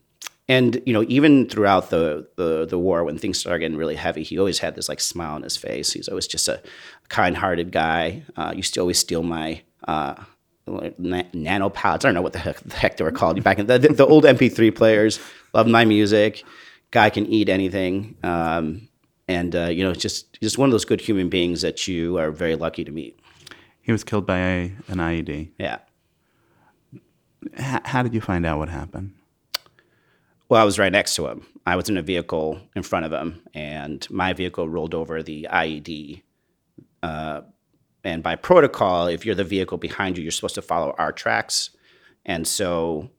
and 0.49 0.81
you 0.85 0.93
know, 0.93 1.05
even 1.07 1.47
throughout 1.47 1.91
the, 1.91 2.27
the 2.35 2.65
the 2.65 2.77
war, 2.79 3.03
when 3.03 3.19
things 3.19 3.37
started 3.37 3.59
getting 3.59 3.77
really 3.77 3.95
heavy, 3.95 4.23
he 4.23 4.39
always 4.39 4.59
had 4.59 4.75
this 4.75 4.89
like 4.89 4.99
smile 4.99 5.35
on 5.35 5.43
his 5.43 5.55
face. 5.55 5.93
He's 5.93 6.09
always 6.09 6.25
just 6.27 6.47
a 6.47 6.61
kind-hearted 7.07 7.71
guy. 7.71 8.23
Uh, 8.35 8.53
used 8.55 8.73
to 8.73 8.79
always 8.79 8.97
steal 8.97 9.21
my 9.21 9.61
uh, 9.87 10.15
na- 10.97 11.23
nano 11.33 11.69
pods. 11.69 12.03
I 12.03 12.07
don't 12.07 12.15
know 12.15 12.23
what 12.23 12.33
the 12.33 12.39
heck, 12.39 12.59
the 12.61 12.75
heck 12.75 12.97
they 12.97 13.03
were 13.03 13.11
called 13.11 13.41
back 13.43 13.59
in 13.59 13.67
the, 13.67 13.77
the 13.77 14.05
old 14.07 14.23
MP3 14.23 14.75
players. 14.75 15.19
Loved 15.53 15.69
my 15.69 15.85
music. 15.85 16.43
Guy 16.89 17.11
can 17.11 17.27
eat 17.27 17.47
anything. 17.47 18.17
Um, 18.23 18.89
and 19.27 19.55
uh, 19.55 19.65
you 19.67 19.83
know, 19.83 19.93
just 19.93 20.39
just 20.41 20.57
one 20.57 20.69
of 20.69 20.71
those 20.71 20.85
good 20.85 20.99
human 20.99 21.29
beings 21.29 21.61
that 21.61 21.87
you 21.87 22.17
are 22.17 22.31
very 22.31 22.55
lucky 22.55 22.83
to 22.83 22.91
meet. 22.91 23.19
He 23.81 23.91
was 23.91 24.03
killed 24.03 24.25
by 24.25 24.39
a, 24.39 24.71
an 24.87 24.97
IED. 24.97 25.51
Yeah. 25.59 25.77
H- 27.55 27.81
how 27.85 28.01
did 28.01 28.15
you 28.15 28.21
find 28.21 28.47
out 28.47 28.57
what 28.57 28.69
happened? 28.69 29.13
Well, 30.49 30.59
I 30.59 30.65
was 30.65 30.79
right 30.79 30.91
next 30.91 31.15
to 31.15 31.27
him. 31.27 31.45
I 31.67 31.75
was 31.75 31.89
in 31.89 31.97
a 31.97 32.01
vehicle 32.01 32.59
in 32.75 32.81
front 32.81 33.05
of 33.05 33.11
him, 33.13 33.41
and 33.53 34.05
my 34.09 34.33
vehicle 34.33 34.67
rolled 34.67 34.95
over 34.95 35.21
the 35.21 35.47
IED. 35.51 36.23
Uh, 37.03 37.41
and 38.03 38.23
by 38.23 38.35
protocol, 38.35 39.07
if 39.07 39.25
you're 39.25 39.35
the 39.35 39.43
vehicle 39.43 39.77
behind 39.77 40.17
you, 40.17 40.23
you're 40.23 40.31
supposed 40.31 40.55
to 40.55 40.63
follow 40.63 40.95
our 40.97 41.11
tracks. 41.11 41.69
And 42.25 42.47
so, 42.47 43.11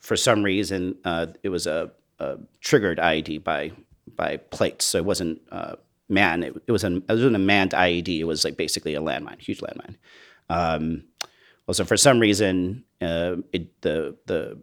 for 0.00 0.16
some 0.16 0.42
reason, 0.42 0.96
uh, 1.04 1.28
it 1.44 1.48
was 1.50 1.66
a 1.66 1.92
a 2.18 2.38
triggered 2.60 2.98
IED 2.98 3.44
by 3.44 3.70
by 4.16 4.38
plates, 4.38 4.84
so 4.84 4.98
it 4.98 5.04
wasn't 5.04 5.40
uh, 5.52 5.76
man. 6.08 6.42
It, 6.42 6.56
it 6.66 6.72
was 6.72 6.82
an 6.82 7.04
it 7.08 7.12
wasn't 7.12 7.36
a 7.36 7.38
manned 7.38 7.70
IED. 7.70 8.18
It 8.18 8.24
was 8.24 8.44
like 8.44 8.56
basically 8.56 8.96
a 8.96 9.00
landmine, 9.00 9.40
huge 9.40 9.60
landmine. 9.60 9.96
Um, 10.50 11.04
well, 11.66 11.74
so 11.74 11.84
for 11.84 11.96
some 11.96 12.18
reason, 12.18 12.84
uh, 13.00 13.36
it, 13.52 13.80
the 13.82 14.16
the 14.26 14.60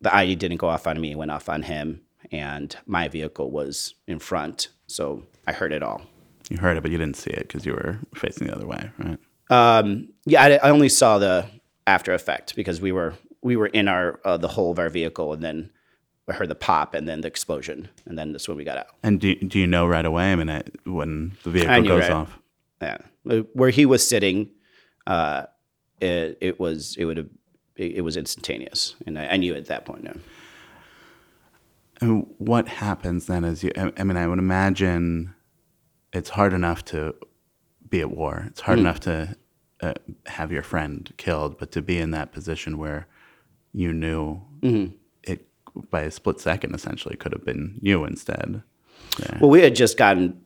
the 0.00 0.10
IED 0.10 0.38
didn't 0.38 0.58
go 0.58 0.68
off 0.68 0.86
on 0.86 1.00
me; 1.00 1.12
it 1.12 1.18
went 1.18 1.30
off 1.30 1.48
on 1.48 1.62
him, 1.62 2.00
and 2.30 2.76
my 2.86 3.08
vehicle 3.08 3.50
was 3.50 3.94
in 4.06 4.18
front, 4.18 4.68
so 4.86 5.22
I 5.46 5.52
heard 5.52 5.72
it 5.72 5.82
all. 5.82 6.02
You 6.50 6.56
heard 6.58 6.76
it, 6.76 6.82
but 6.82 6.90
you 6.90 6.98
didn't 6.98 7.16
see 7.16 7.30
it 7.30 7.48
because 7.48 7.66
you 7.66 7.72
were 7.72 7.98
facing 8.14 8.46
the 8.46 8.54
other 8.54 8.66
way, 8.66 8.90
right? 8.98 9.18
Um, 9.50 10.08
yeah, 10.24 10.42
I, 10.42 10.68
I 10.68 10.70
only 10.70 10.88
saw 10.88 11.18
the 11.18 11.46
after 11.86 12.14
effect 12.14 12.54
because 12.54 12.80
we 12.80 12.92
were 12.92 13.14
we 13.42 13.56
were 13.56 13.66
in 13.66 13.88
our 13.88 14.20
uh, 14.24 14.36
the 14.36 14.48
whole 14.48 14.70
of 14.70 14.78
our 14.78 14.88
vehicle, 14.88 15.32
and 15.32 15.42
then 15.42 15.70
I 16.28 16.34
heard 16.34 16.48
the 16.48 16.54
pop, 16.54 16.94
and 16.94 17.08
then 17.08 17.20
the 17.22 17.28
explosion, 17.28 17.88
and 18.06 18.18
then 18.18 18.32
that's 18.32 18.48
when 18.48 18.56
we 18.56 18.64
got 18.64 18.78
out. 18.78 18.88
And 19.02 19.20
do, 19.20 19.34
do 19.34 19.58
you 19.58 19.66
know 19.66 19.86
right 19.86 20.04
away? 20.04 20.32
I 20.32 20.36
mean, 20.36 20.50
I, 20.50 20.62
when 20.84 21.36
the 21.42 21.50
vehicle 21.50 21.82
goes 21.82 22.02
right- 22.02 22.12
off, 22.12 22.38
Yeah, 22.80 22.98
where 23.52 23.70
he 23.70 23.86
was 23.86 24.06
sitting, 24.06 24.50
uh, 25.06 25.46
it, 26.00 26.38
it 26.40 26.60
was 26.60 26.96
it 26.98 27.04
would 27.04 27.16
have 27.16 27.28
it, 27.78 27.96
it 27.96 28.00
was 28.02 28.16
instantaneous, 28.16 28.94
and 29.06 29.18
I, 29.18 29.26
I 29.26 29.36
knew 29.36 29.54
at 29.54 29.66
that 29.66 29.84
point. 29.84 30.04
No. 30.04 30.14
And 32.00 32.26
what 32.38 32.68
happens 32.68 33.26
then 33.26 33.44
is 33.44 33.64
you, 33.64 33.72
I 33.76 33.92
I 33.96 34.04
mean, 34.04 34.16
I 34.16 34.26
would 34.26 34.38
imagine 34.38 35.34
it's 36.12 36.30
hard 36.30 36.52
enough 36.52 36.84
to 36.86 37.14
be 37.88 38.00
at 38.00 38.10
war. 38.10 38.44
It's 38.46 38.60
hard 38.60 38.78
enough 38.78 39.00
to 39.00 39.36
uh, 39.80 39.94
have 40.26 40.52
your 40.52 40.62
friend 40.62 41.12
killed, 41.16 41.58
but 41.58 41.72
to 41.72 41.82
be 41.82 41.98
in 41.98 42.10
that 42.12 42.32
position 42.32 42.78
where 42.78 43.06
you 43.72 43.92
knew 43.92 44.42
it 45.22 45.46
by 45.90 46.02
a 46.02 46.10
split 46.10 46.40
second 46.40 46.74
essentially 46.74 47.16
could 47.16 47.32
have 47.32 47.44
been 47.44 47.78
you 47.80 48.04
instead. 48.04 48.62
Yeah. 49.20 49.38
Well, 49.40 49.50
we 49.50 49.62
had 49.62 49.74
just 49.74 49.96
gotten. 49.96 50.40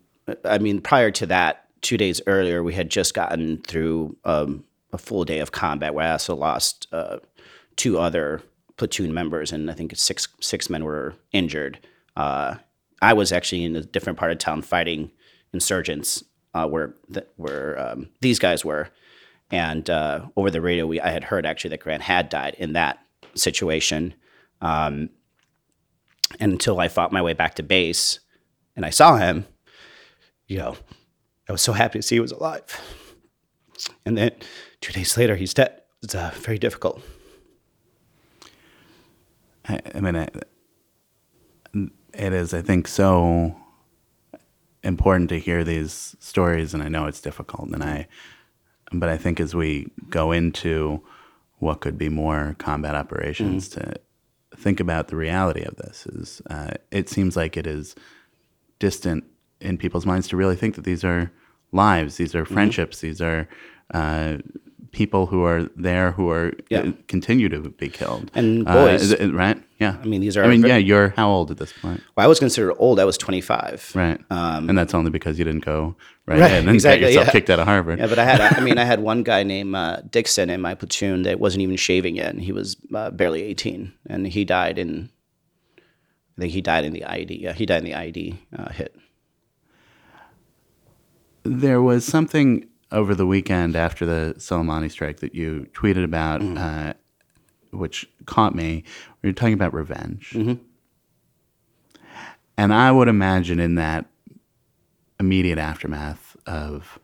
I 0.44 0.58
mean, 0.58 0.80
prior 0.80 1.10
to 1.10 1.26
that, 1.26 1.66
two 1.80 1.96
days 1.96 2.20
earlier, 2.26 2.62
we 2.62 2.74
had 2.74 2.90
just 2.90 3.12
gotten 3.12 3.60
through 3.62 4.16
um, 4.24 4.64
a 4.92 4.98
full 4.98 5.24
day 5.24 5.38
of 5.38 5.52
combat 5.52 5.94
where 5.94 6.06
I 6.06 6.12
also 6.12 6.34
lost 6.34 6.86
uh, 6.92 7.18
two 7.76 7.98
other 7.98 8.42
platoon 8.76 9.12
members, 9.14 9.52
and 9.52 9.70
I 9.70 9.74
think 9.74 9.96
six 9.96 10.28
six 10.40 10.68
men 10.68 10.84
were 10.84 11.14
injured. 11.32 11.78
Uh, 12.16 12.56
I 13.00 13.12
was 13.14 13.32
actually 13.32 13.64
in 13.64 13.76
a 13.76 13.82
different 13.82 14.18
part 14.18 14.32
of 14.32 14.38
town 14.38 14.62
fighting 14.62 15.10
insurgents 15.52 16.22
uh, 16.54 16.66
where 16.66 16.94
where 17.36 17.78
um, 17.78 18.08
these 18.20 18.38
guys 18.38 18.64
were, 18.64 18.88
and 19.50 19.88
uh, 19.88 20.26
over 20.36 20.50
the 20.50 20.60
radio, 20.60 20.86
we 20.86 21.00
I 21.00 21.10
had 21.10 21.24
heard 21.24 21.46
actually 21.46 21.70
that 21.70 21.80
Grant 21.80 22.02
had 22.02 22.28
died 22.28 22.56
in 22.58 22.74
that 22.74 22.98
situation. 23.34 24.14
Um, 24.60 25.10
and 26.40 26.52
until 26.52 26.80
I 26.80 26.88
fought 26.88 27.12
my 27.12 27.20
way 27.20 27.34
back 27.34 27.56
to 27.56 27.62
base, 27.62 28.20
and 28.74 28.86
I 28.86 28.90
saw 28.90 29.16
him, 29.16 29.46
you 30.46 30.58
know, 30.58 30.76
I 31.48 31.52
was 31.52 31.60
so 31.60 31.72
happy 31.72 31.98
to 31.98 32.02
see 32.02 32.16
he 32.16 32.20
was 32.20 32.32
alive. 32.32 32.80
And 34.06 34.16
then 34.16 34.30
two 34.82 34.92
days 34.92 35.16
later, 35.16 35.36
he's 35.36 35.54
dead. 35.54 35.80
It's 36.02 36.14
uh, 36.14 36.32
very 36.34 36.58
difficult. 36.58 37.02
I, 39.66 39.80
I 39.94 40.00
mean, 40.00 40.16
it, 40.16 40.48
it 42.12 42.32
is, 42.32 42.52
I 42.52 42.60
think, 42.60 42.88
so 42.88 43.56
important 44.82 45.30
to 45.30 45.38
hear 45.38 45.64
these 45.64 46.16
stories, 46.18 46.74
and 46.74 46.82
I 46.82 46.88
know 46.88 47.06
it's 47.06 47.20
difficult, 47.20 47.70
and 47.70 47.82
I, 47.82 48.08
but 48.92 49.08
I 49.08 49.16
think 49.16 49.40
as 49.40 49.54
we 49.54 49.90
go 50.10 50.32
into 50.32 51.02
what 51.58 51.80
could 51.80 51.96
be 51.96 52.08
more 52.08 52.56
combat 52.58 52.96
operations, 52.96 53.68
to 53.70 53.94
think 54.56 54.80
about 54.80 55.08
the 55.08 55.16
reality 55.16 55.62
of 55.62 55.76
this 55.76 56.06
is, 56.06 56.42
uh, 56.50 56.72
it 56.90 57.08
seems 57.08 57.36
like 57.36 57.56
it 57.56 57.66
is 57.68 57.94
distant 58.80 59.22
in 59.60 59.78
people's 59.78 60.04
minds 60.04 60.26
to 60.26 60.36
really 60.36 60.56
think 60.56 60.74
that 60.74 60.84
these 60.84 61.04
are 61.04 61.30
lives, 61.70 62.16
these 62.16 62.34
are 62.34 62.44
friendships, 62.44 63.00
these 63.00 63.20
are 63.20 63.48
uh, 63.94 64.38
people 64.92 65.26
who 65.26 65.42
are 65.44 65.62
there 65.74 66.12
who 66.12 66.28
are 66.30 66.52
Yeah. 66.68 66.80
uh, 66.80 66.92
continue 67.08 67.48
to 67.48 67.70
be 67.70 67.88
killed 67.88 68.30
And 68.34 68.68
Uh, 68.68 68.72
boys. 68.74 69.10
it- 69.12 69.32
right? 69.32 69.56
Yeah. 69.80 69.96
I 70.02 70.06
mean, 70.06 70.20
these 70.20 70.36
are. 70.36 70.44
I 70.44 70.48
mean, 70.48 70.60
very- 70.60 70.72
yeah, 70.74 70.78
you're 70.78 71.08
how 71.16 71.28
old 71.30 71.50
at 71.50 71.56
this 71.56 71.72
point? 71.72 72.00
Well, 72.14 72.24
I 72.24 72.28
was 72.28 72.38
considered 72.38 72.74
old. 72.78 73.00
I 73.00 73.04
was 73.06 73.16
25. 73.18 73.90
Right. 73.94 74.20
and 74.30 74.76
that's 74.78 74.94
only 74.94 75.10
because 75.10 75.38
you 75.38 75.44
didn't 75.46 75.64
go 75.64 75.96
right, 76.26 76.38
Right, 76.40 76.52
and 76.52 76.68
exactly, 76.68 77.00
get 77.00 77.08
yourself 77.08 77.26
yeah. 77.28 77.32
kicked 77.32 77.50
out 77.50 77.58
of 77.58 77.66
Harvard. 77.66 77.98
Yeah, 77.98 78.06
but 78.06 78.18
I 78.18 78.24
had, 78.24 78.40
I 78.40 78.60
mean, 78.60 78.78
I 78.78 78.84
had 78.92 79.00
one 79.00 79.22
guy 79.22 79.42
named 79.42 79.74
uh, 79.74 80.02
Dixon 80.10 80.50
in 80.50 80.60
my 80.60 80.74
platoon 80.74 81.22
that 81.22 81.40
wasn't 81.40 81.62
even 81.62 81.76
shaving 81.76 82.16
yet, 82.16 82.32
and 82.34 82.42
he 82.42 82.52
was 82.52 82.76
uh, 82.94 83.10
barely 83.10 83.42
18, 83.42 83.92
and 84.08 84.26
he 84.28 84.44
died 84.44 84.78
in, 84.78 85.08
I 86.36 86.40
think 86.42 86.52
he 86.52 86.60
died 86.60 86.84
in 86.84 86.92
the 86.92 87.00
IED. 87.02 87.40
Yeah, 87.40 87.54
he 87.54 87.64
died 87.66 87.78
in 87.78 87.84
the 87.90 87.96
IED 87.96 88.36
uh, 88.56 88.70
hit. 88.72 88.94
There 91.44 91.82
was 91.82 92.04
something 92.04 92.66
over 92.92 93.14
the 93.14 93.26
weekend 93.26 93.74
after 93.74 94.04
the 94.06 94.34
Soleimani 94.38 94.90
strike 94.90 95.20
that 95.20 95.34
you 95.34 95.66
tweeted 95.72 96.04
about, 96.04 96.40
Mm-hmm. 96.40 96.58
uh, 96.58 96.92
which 97.70 98.06
caught 98.26 98.54
me. 98.54 98.84
We 99.22 99.30
were 99.30 99.32
talking 99.32 99.54
about 99.54 99.72
revenge. 99.72 100.32
Mm-hmm. 100.34 100.62
And 102.58 102.72
I 102.74 102.92
would 102.92 103.08
imagine 103.08 103.58
in 103.58 103.76
that 103.76 104.06
immediate 105.18 105.58
aftermath 105.58 106.36
of 106.46 106.98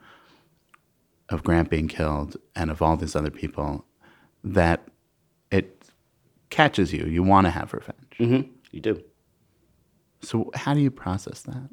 of 1.31 1.43
Grant 1.43 1.69
being 1.71 1.89
killed 1.89 2.37
and 2.57 2.71
of 2.71 2.81
all 2.83 2.97
these 2.97 3.15
other 3.15 3.31
people, 3.31 3.85
that 4.43 4.89
it 5.51 5.85
catches 6.51 6.91
you. 6.93 7.05
You 7.05 7.23
want 7.23 7.47
to 7.47 7.51
have 7.51 7.73
revenge. 7.75 8.17
Mm-hmm. 8.19 8.51
You 8.71 8.81
do. 8.81 9.03
So 10.23 10.51
how 10.55 10.73
do 10.75 10.81
you 10.81 10.91
process 10.91 11.43
that? 11.43 11.69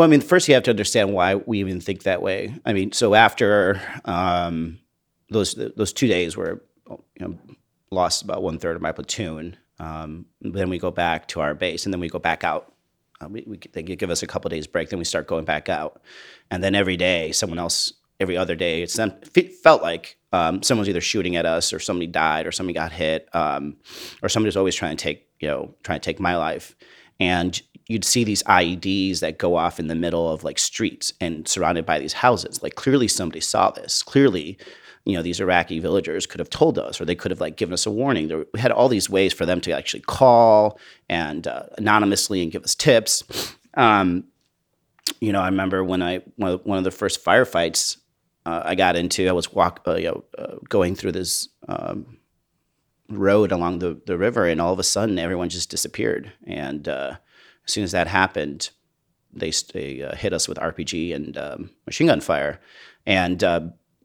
Well, 0.00 0.08
I 0.08 0.10
mean, 0.10 0.22
first 0.22 0.48
you 0.48 0.54
have 0.54 0.62
to 0.62 0.70
understand 0.70 1.12
why 1.12 1.34
we 1.34 1.60
even 1.60 1.78
think 1.78 2.04
that 2.04 2.22
way. 2.22 2.54
I 2.64 2.72
mean, 2.72 2.92
so 2.92 3.14
after 3.14 3.82
um, 4.06 4.78
those 5.28 5.54
those 5.76 5.92
two 5.92 6.06
days 6.06 6.38
where 6.38 6.62
you 6.88 6.98
know 7.18 7.38
lost 7.90 8.22
about 8.22 8.42
one 8.42 8.58
third 8.58 8.76
of 8.76 8.80
my 8.80 8.92
platoon, 8.92 9.58
um, 9.78 10.24
then 10.40 10.70
we 10.70 10.78
go 10.78 10.90
back 10.90 11.28
to 11.28 11.40
our 11.40 11.52
base, 11.52 11.84
and 11.84 11.92
then 11.92 12.00
we 12.00 12.08
go 12.08 12.18
back 12.18 12.44
out. 12.44 12.72
Uh, 13.20 13.28
we, 13.28 13.44
we 13.46 13.58
they 13.74 13.82
give 13.82 14.08
us 14.08 14.22
a 14.22 14.26
couple 14.26 14.48
days 14.48 14.66
break, 14.66 14.88
then 14.88 14.98
we 14.98 15.04
start 15.04 15.26
going 15.26 15.44
back 15.44 15.68
out, 15.68 16.00
and 16.50 16.64
then 16.64 16.74
every 16.74 16.96
day 16.96 17.30
someone 17.32 17.58
else. 17.58 17.92
Every 18.18 18.36
other 18.36 18.54
day, 18.54 18.82
it's 18.82 18.98
it 18.98 19.54
felt 19.62 19.80
like 19.80 20.18
um, 20.32 20.62
someone 20.62 20.82
was 20.82 20.90
either 20.90 21.00
shooting 21.00 21.36
at 21.36 21.44
us, 21.44 21.74
or 21.74 21.78
somebody 21.78 22.06
died, 22.06 22.46
or 22.46 22.52
somebody 22.52 22.74
got 22.74 22.92
hit, 22.92 23.28
um, 23.34 23.76
or 24.22 24.28
somebody 24.30 24.48
was 24.48 24.58
always 24.58 24.74
trying 24.74 24.96
to 24.96 25.02
take 25.02 25.26
you 25.40 25.48
know 25.48 25.74
trying 25.82 26.00
to 26.00 26.04
take 26.04 26.20
my 26.20 26.36
life 26.36 26.74
and 27.20 27.60
you'd 27.86 28.04
see 28.04 28.24
these 28.24 28.42
IEDs 28.44 29.20
that 29.20 29.38
go 29.38 29.56
off 29.56 29.78
in 29.78 29.88
the 29.88 29.94
middle 29.94 30.30
of 30.30 30.44
like 30.44 30.58
streets 30.58 31.12
and 31.20 31.46
surrounded 31.46 31.84
by 31.84 31.98
these 31.98 32.14
houses. 32.14 32.62
Like 32.62 32.76
clearly 32.76 33.08
somebody 33.08 33.40
saw 33.40 33.70
this. 33.70 34.02
Clearly, 34.02 34.58
you 35.04 35.16
know, 35.16 35.22
these 35.22 35.40
Iraqi 35.40 35.80
villagers 35.80 36.26
could 36.26 36.38
have 36.38 36.50
told 36.50 36.78
us, 36.78 37.00
or 37.00 37.04
they 37.04 37.16
could 37.16 37.32
have 37.32 37.40
like 37.40 37.56
given 37.56 37.72
us 37.72 37.86
a 37.86 37.90
warning. 37.90 38.28
There, 38.28 38.46
we 38.54 38.60
had 38.60 38.70
all 38.70 38.88
these 38.88 39.10
ways 39.10 39.32
for 39.32 39.44
them 39.44 39.60
to 39.62 39.72
actually 39.72 40.02
call 40.02 40.78
and 41.08 41.46
uh, 41.46 41.64
anonymously 41.78 42.42
and 42.42 42.52
give 42.52 42.62
us 42.62 42.74
tips. 42.74 43.24
Um, 43.74 44.24
you 45.20 45.32
know, 45.32 45.40
I 45.40 45.46
remember 45.46 45.82
when 45.82 46.02
I 46.02 46.18
one 46.36 46.78
of, 46.78 46.84
the 46.84 46.90
first 46.90 47.24
firefights 47.24 47.96
uh, 48.46 48.62
I 48.64 48.76
got 48.76 48.94
into, 48.94 49.28
I 49.28 49.32
was 49.32 49.52
walk, 49.52 49.80
uh, 49.86 49.96
you 49.96 50.08
know, 50.08 50.24
uh, 50.38 50.56
going 50.68 50.94
through 50.94 51.12
this 51.12 51.48
um, 51.68 52.19
road 53.10 53.52
along 53.52 53.80
the, 53.80 54.00
the 54.06 54.16
river, 54.16 54.46
and 54.46 54.60
all 54.60 54.72
of 54.72 54.78
a 54.78 54.84
sudden, 54.84 55.18
everyone 55.18 55.48
just 55.48 55.70
disappeared. 55.70 56.32
And 56.46 56.88
uh, 56.88 57.16
as 57.66 57.72
soon 57.72 57.84
as 57.84 57.92
that 57.92 58.06
happened, 58.06 58.70
they, 59.32 59.52
they 59.72 60.02
uh, 60.02 60.14
hit 60.14 60.32
us 60.32 60.48
with 60.48 60.58
RPG 60.58 61.14
and 61.14 61.36
um, 61.36 61.70
machine 61.86 62.08
gun 62.08 62.20
fire. 62.20 62.60
And, 63.06 63.42
uh, 63.42 63.60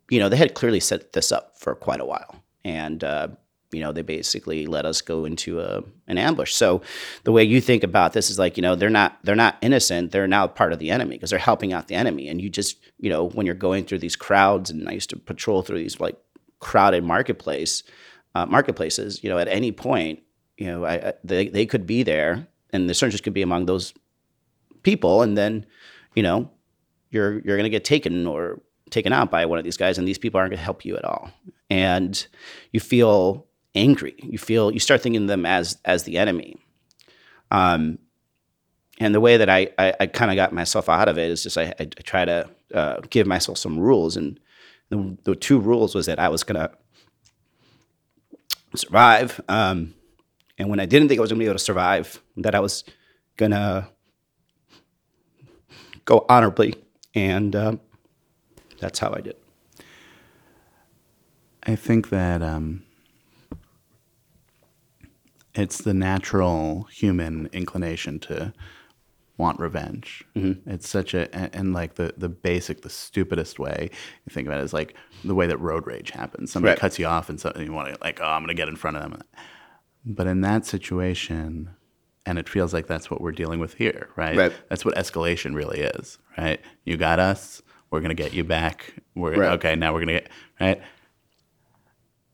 you 0.10 0.20
know, 0.20 0.30
they 0.30 0.38
had 0.38 0.54
clearly 0.54 0.80
set 0.80 1.14
this 1.14 1.32
up 1.32 1.58
for 1.58 1.76
quite 1.76 2.00
a 2.00 2.06
while. 2.06 2.44
And, 2.64 3.04
uh, 3.04 3.30
you 3.72 3.82
know, 3.82 3.92
they 3.92 4.04
basically 4.04 4.66
let 4.66 4.86
us 4.86 5.02
go 5.02 5.26
into 5.26 5.60
a, 5.60 5.84
an 6.08 6.18
ambush. 6.18 6.54
So 6.54 6.82
the 7.24 7.32
way 7.32 7.44
you 7.44 7.60
think 7.60 7.84
about 7.84 8.14
this 8.14 8.30
is 8.30 8.40
like, 8.40 8.58
you 8.58 8.62
know, 8.62 8.76
they're 8.76 8.90
not 8.90 9.18
they're 9.24 9.36
not 9.36 9.58
innocent. 9.62 10.12
They're 10.12 10.28
now 10.28 10.48
part 10.48 10.72
of 10.72 10.80
the 10.80 10.92
enemy 10.92 11.16
because 11.16 11.30
they're 11.30 11.40
helping 11.40 11.74
out 11.74 11.88
the 11.88 11.96
enemy. 11.96 12.30
And 12.30 12.42
you 12.42 12.50
just, 12.50 12.78
you 13.00 13.10
know, 13.10 13.28
when 13.30 13.46
you're 13.46 13.56
going 13.56 13.84
through 13.84 14.00
these 14.00 14.16
crowds, 14.16 14.70
and 14.70 14.88
I 14.88 14.94
used 14.94 15.10
to 15.10 15.18
patrol 15.18 15.62
through 15.62 15.80
these 15.80 16.00
like 16.00 16.16
crowded 16.60 17.04
marketplace 17.04 17.84
uh, 18.36 18.46
marketplaces, 18.46 19.24
you 19.24 19.30
know, 19.30 19.38
at 19.38 19.48
any 19.48 19.72
point, 19.72 20.22
you 20.58 20.68
know, 20.68 20.86
I, 20.86 21.14
they 21.24 21.48
they 21.48 21.66
could 21.66 21.88
be 21.88 22.04
there, 22.04 22.48
and 22.72 22.88
the 22.88 22.92
insurgents 22.92 23.22
could 23.22 23.34
be 23.34 23.42
among 23.42 23.66
those 23.66 23.94
people, 24.84 25.22
and 25.22 25.38
then, 25.38 25.66
you 26.16 26.22
know, 26.22 26.52
you're 27.10 27.40
you're 27.40 27.58
gonna 27.58 27.70
get 27.70 27.86
taken 27.86 28.28
or 28.28 28.62
taken 28.90 29.14
out 29.14 29.32
by 29.32 29.46
one 29.46 29.58
of 29.58 29.64
these 29.64 29.78
guys, 29.78 29.98
and 29.98 30.08
these 30.08 30.18
people 30.18 30.38
aren't 30.38 30.52
gonna 30.52 30.62
help 30.62 30.86
you 30.86 30.98
at 30.98 31.06
all, 31.06 31.32
and 31.70 32.28
you 32.72 32.80
feel 32.80 33.48
angry. 33.74 34.16
You 34.22 34.38
feel 34.38 34.72
you 34.72 34.80
start 34.80 35.02
thinking 35.02 35.24
of 35.24 35.28
them 35.28 35.46
as 35.46 35.78
as 35.86 36.04
the 36.04 36.18
enemy. 36.18 36.58
Um, 37.52 38.00
and 39.00 39.14
the 39.14 39.22
way 39.22 39.38
that 39.38 39.50
I 39.50 39.70
I, 39.78 39.94
I 40.02 40.08
kind 40.08 40.30
of 40.32 40.36
got 40.36 40.54
myself 40.54 40.90
out 40.90 41.08
of 41.08 41.18
it 41.18 41.32
is 41.32 41.44
just 41.44 41.58
I, 41.58 41.74
I, 41.80 41.86
try 41.86 42.26
to 42.26 42.50
uh, 42.74 43.00
give 43.10 43.28
myself 43.28 43.58
some 43.58 43.80
rules, 43.80 44.18
and 44.18 44.40
the, 44.90 45.18
the 45.24 45.36
two 45.36 45.60
rules 45.60 45.96
was 45.96 46.06
that 46.06 46.20
I 46.20 46.30
was 46.30 46.44
gonna 46.44 46.72
survive, 48.78 49.42
um, 49.48 49.94
and 50.58 50.70
when 50.70 50.80
I 50.80 50.86
didn't 50.86 51.08
think 51.08 51.20
I 51.20 51.22
was 51.22 51.30
going 51.32 51.40
to 51.40 51.44
be 51.44 51.48
able 51.48 51.56
to 51.56 51.64
survive, 51.64 52.22
that 52.38 52.56
I 52.56 52.60
was 52.60 52.84
going 53.38 53.52
to 53.52 53.88
go 56.06 56.26
honorably, 56.30 56.76
and 57.14 57.56
um, 57.56 57.80
that's 58.80 59.00
how 59.00 59.14
I 59.14 59.22
did. 59.22 59.36
I 61.64 61.76
think 61.76 62.10
that 62.10 62.44
um, 62.44 62.84
it's 65.56 65.80
the 65.80 65.94
natural 65.94 66.84
human 66.92 67.50
inclination 67.52 68.20
to 68.20 68.54
want 69.38 69.60
revenge. 69.60 70.24
Mm-hmm. 70.36 70.70
It's 70.70 70.88
such 70.88 71.14
a 71.14 71.34
and, 71.36 71.54
and, 71.54 71.74
like 71.74 71.96
the 71.96 72.14
the 72.18 72.30
basic, 72.30 72.82
the 72.82 72.90
stupidest 72.90 73.60
way 73.60 73.90
you 73.92 74.34
think 74.34 74.48
about 74.48 74.62
it 74.62 74.64
is 74.64 74.74
like 74.74 74.96
the 75.24 75.36
way 75.36 75.48
that 75.48 75.58
road 75.58 75.86
rage 75.86 76.12
happens. 76.12 76.52
Somebody 76.52 76.72
right. 76.72 76.80
cuts 76.80 77.00
you 77.00 77.06
off, 77.06 77.30
and, 77.30 77.40
so, 77.40 77.52
and 77.56 77.66
you 77.66 77.74
want 77.74 77.94
to 77.94 77.98
like, 78.02 78.22
oh, 78.22 78.26
I'm 78.26 78.42
going 78.42 78.48
to 78.50 78.54
get 78.54 78.68
in 78.68 78.76
front 78.76 78.98
of 78.98 79.04
them. 79.04 79.22
But 80.06 80.28
in 80.28 80.42
that 80.42 80.66
situation, 80.66 81.72
and 82.26 82.40
it 82.40 82.48
feels 82.48 82.74
like 82.74 82.88
that's 82.88 83.10
what 83.10 83.22
we're 83.22 83.32
dealing 83.32 83.60
with 83.60 83.74
here, 83.74 84.10
right? 84.16 84.38
right. 84.38 84.54
That's 84.70 84.86
what 84.86 84.96
escalation 84.96 85.56
really 85.56 85.82
is, 85.82 86.18
right? 86.38 86.62
You 86.86 86.98
got 86.98 87.20
us, 87.20 87.62
we're 87.96 88.02
gonna 88.02 88.14
get 88.14 88.34
you 88.34 88.44
back. 88.44 88.94
We're 89.16 89.38
right. 89.38 89.52
okay. 89.54 89.76
Now 89.76 89.94
we're 89.94 90.02
gonna 90.02 90.14
get 90.14 90.30
right. 90.60 90.82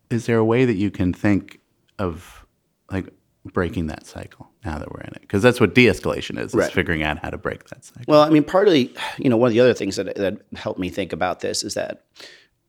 Is 0.10 0.26
there 0.26 0.38
a 0.38 0.46
way 0.46 0.66
that 0.66 0.76
you 0.76 0.92
can 0.92 1.14
think 1.14 1.60
of 2.00 2.46
like 2.90 3.14
breaking 3.46 3.88
that 3.88 4.06
cycle 4.06 4.50
now 4.64 4.78
that 4.78 4.92
we're 4.92 5.02
in 5.02 5.14
it? 5.14 5.22
Because 5.22 5.42
that's 5.42 5.60
what 5.60 5.76
de-escalation 5.76 6.40
is: 6.40 6.54
right. 6.54 6.68
is 6.68 6.74
figuring 6.74 7.04
out 7.04 7.20
how 7.20 7.30
to 7.30 7.38
break 7.38 7.68
that 7.70 7.84
cycle. 7.86 8.06
Well, 8.08 8.22
I 8.22 8.30
mean, 8.30 8.44
partly, 8.44 8.94
you 9.18 9.30
know, 9.30 9.38
one 9.38 9.48
of 9.48 9.54
the 9.54 9.60
other 9.60 9.74
things 9.74 9.96
that 9.96 10.16
that 10.16 10.42
helped 10.56 10.80
me 10.80 10.90
think 10.90 11.14
about 11.14 11.40
this 11.40 11.64
is 11.64 11.74
that, 11.74 12.06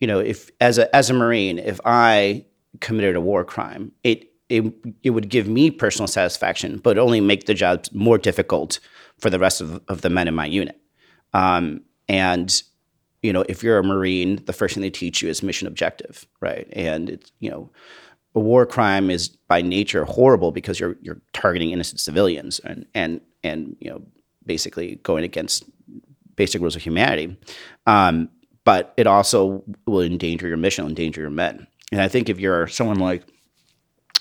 you 0.01 0.07
know, 0.07 0.19
if 0.19 0.51
as 0.61 0.79
a 0.79 0.95
as 0.95 1.11
a 1.11 1.15
Marine, 1.15 1.59
if 1.59 1.81
I 1.85 2.47
committed 2.81 3.17
a 3.17 3.21
war 3.21 3.45
crime, 3.45 3.93
it 4.03 4.31
it, 4.49 4.73
it 5.03 5.11
would 5.11 5.31
give 5.31 5.49
me 5.49 5.71
personal 5.71 6.07
satisfaction, 6.07 6.79
but 6.79 6.99
only 6.99 7.21
make 7.21 7.47
the 7.47 7.55
job 7.55 7.87
more 7.93 8.19
difficult 8.19 8.81
for 9.19 9.31
the 9.31 9.39
rest 9.39 9.63
of, 9.63 9.81
of 9.89 10.03
the 10.03 10.11
men 10.11 10.29
in 10.29 10.35
my 10.35 10.45
unit. 10.45 10.79
Um, 11.33 11.83
and 12.09 12.63
you 13.23 13.33
know, 13.33 13.45
if 13.49 13.63
you're 13.63 13.79
a 13.79 13.85
Marine, 13.85 14.45
the 14.45 14.53
first 14.53 14.75
thing 14.75 14.83
they 14.83 14.91
teach 14.91 15.23
you 15.23 15.29
is 15.29 15.43
mission 15.43 15.69
objective, 15.69 16.27
right? 16.41 16.69
And 16.73 17.09
it's 17.09 17.33
you 17.39 17.51
know, 17.51 17.71
a 18.35 18.41
war 18.41 18.65
crime 18.67 19.11
is 19.11 19.29
by 19.29 19.63
nature 19.63 20.05
horrible 20.05 20.53
because 20.53 20.81
you're 20.81 20.97
you're 21.01 21.21
targeting 21.33 21.71
innocent 21.71 22.01
civilians 22.01 22.59
and 22.61 22.87
and 22.95 23.21
and 23.43 23.77
you 23.81 23.91
know 23.91 24.03
basically 24.47 24.97
going 25.03 25.25
against 25.25 25.65
basic 26.37 26.61
rules 26.61 26.77
of 26.77 26.83
humanity. 26.83 27.37
Um, 27.87 28.29
but 28.65 28.95
it 28.97 29.07
also 29.07 29.65
will 29.87 30.03
endanger 30.03 30.47
your 30.47 30.57
mission, 30.57 30.87
endanger 30.87 31.21
your 31.21 31.31
men. 31.31 31.67
And 31.91 32.01
I 32.01 32.09
think 32.09 32.29
if 32.29 32.39
you're 32.39 32.69
someone 32.69 32.99
like 32.99 33.25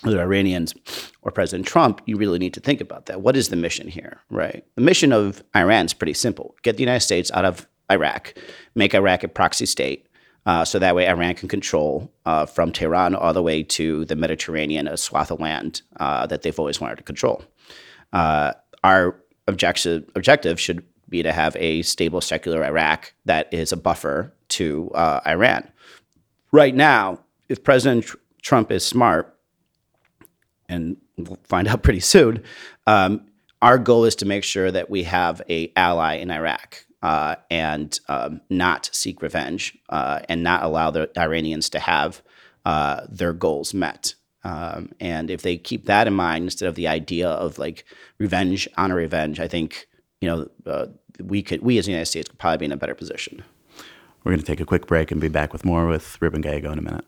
the 0.04 0.20
Iranians 0.20 0.74
or 1.22 1.32
President 1.32 1.68
Trump, 1.68 2.02
you 2.06 2.18
really 2.18 2.40
need 2.40 2.56
to 2.56 2.60
think 2.60 2.82
about 2.82 3.06
that. 3.06 3.22
What 3.22 3.36
is 3.36 3.50
the 3.50 3.56
mission 3.56 3.88
here, 3.88 4.20
right? 4.30 4.66
The 4.76 4.82
mission 4.82 5.14
of 5.14 5.44
Iran 5.56 5.86
is 5.86 5.94
pretty 5.94 6.14
simple: 6.14 6.56
get 6.64 6.78
the 6.78 6.84
United 6.84 7.02
States 7.02 7.32
out 7.32 7.46
of 7.46 7.68
Iraq, 7.90 8.34
make 8.76 8.94
Iraq 8.94 9.24
a 9.24 9.28
proxy 9.28 9.66
state, 9.66 10.08
uh, 10.46 10.66
so 10.66 10.80
that 10.80 10.96
way 10.96 11.08
Iran 11.08 11.36
can 11.36 11.48
control 11.48 12.12
uh, 12.26 12.46
from 12.46 12.72
Tehran 12.72 13.16
all 13.16 13.34
the 13.34 13.44
way 13.44 13.64
to 13.64 14.06
the 14.06 14.16
Mediterranean, 14.16 14.88
a 14.88 14.98
swath 14.98 15.32
of 15.32 15.40
land 15.40 15.82
uh, 16.00 16.26
that 16.28 16.42
they've 16.42 16.58
always 16.58 16.82
wanted 16.82 16.98
to 16.98 17.04
control. 17.04 17.44
Uh, 18.14 18.54
our 18.84 19.16
objective 19.48 20.10
objective 20.16 20.60
should 20.60 20.84
be 21.10 21.22
to 21.22 21.32
have 21.32 21.56
a 21.58 21.82
stable 21.82 22.22
secular 22.22 22.64
Iraq 22.64 23.14
that 23.26 23.54
is 23.54 23.72
a 23.72 23.78
buffer 23.78 24.34
to 24.48 24.90
uh, 24.92 25.20
Iran. 25.28 25.70
Right 26.52 26.74
now, 26.74 27.20
if 27.50 27.64
President 27.64 28.10
Trump 28.42 28.72
is 28.72 28.86
smart, 28.86 29.38
and 30.68 30.98
we'll 31.18 31.38
find 31.44 31.68
out 31.68 31.84
pretty 31.84 32.00
soon. 32.00 32.44
Um, 32.88 33.28
our 33.62 33.78
goal 33.78 34.06
is 34.06 34.16
to 34.16 34.26
make 34.26 34.44
sure 34.44 34.72
that 34.72 34.90
we 34.90 35.04
have 35.04 35.42
a 35.50 35.72
ally 35.76 36.16
in 36.16 36.32
Iraq 36.32 36.86
uh, 37.02 37.36
and 37.50 38.00
um, 38.08 38.42
not 38.50 38.90
seek 38.94 39.22
revenge 39.22 39.78
uh, 39.90 40.20
and 40.30 40.44
not 40.44 40.64
allow 40.64 40.92
the 40.92 41.10
Iranians 41.18 41.70
to 41.70 41.80
have 41.80 42.22
uh, 42.66 43.02
their 43.10 43.34
goals 43.34 43.74
met. 43.74 44.16
Um, 44.44 44.92
and 45.00 45.30
if 45.30 45.42
they 45.42 45.58
keep 45.58 45.86
that 45.86 46.08
in 46.08 46.14
mind 46.14 46.46
instead 46.46 46.68
of 46.68 46.76
the 46.76 46.88
idea 46.88 47.30
of 47.30 47.60
like 47.60 47.86
revenge, 48.18 48.68
honor 48.78 48.96
revenge, 48.96 49.40
I 49.40 49.48
think 49.48 49.88
you 50.20 50.28
know 50.28 50.50
uh, 50.66 50.88
we 51.20 51.42
could 51.44 51.62
we 51.62 51.78
as 51.78 51.86
the 51.86 51.92
United 51.92 52.08
States 52.08 52.30
could 52.30 52.40
probably 52.40 52.58
be 52.58 52.66
in 52.66 52.72
a 52.72 52.78
better 52.78 52.96
position. 52.96 53.44
We're 54.24 54.32
going 54.32 54.40
to 54.40 54.46
take 54.46 54.60
a 54.60 54.66
quick 54.66 54.86
break 54.86 55.12
and 55.12 55.20
be 55.20 55.28
back 55.28 55.52
with 55.52 55.66
more 55.66 55.88
with 55.88 56.22
Ruben 56.22 56.42
Gallego 56.42 56.72
in 56.72 56.80
a 56.80 56.84
minute. 56.84 57.06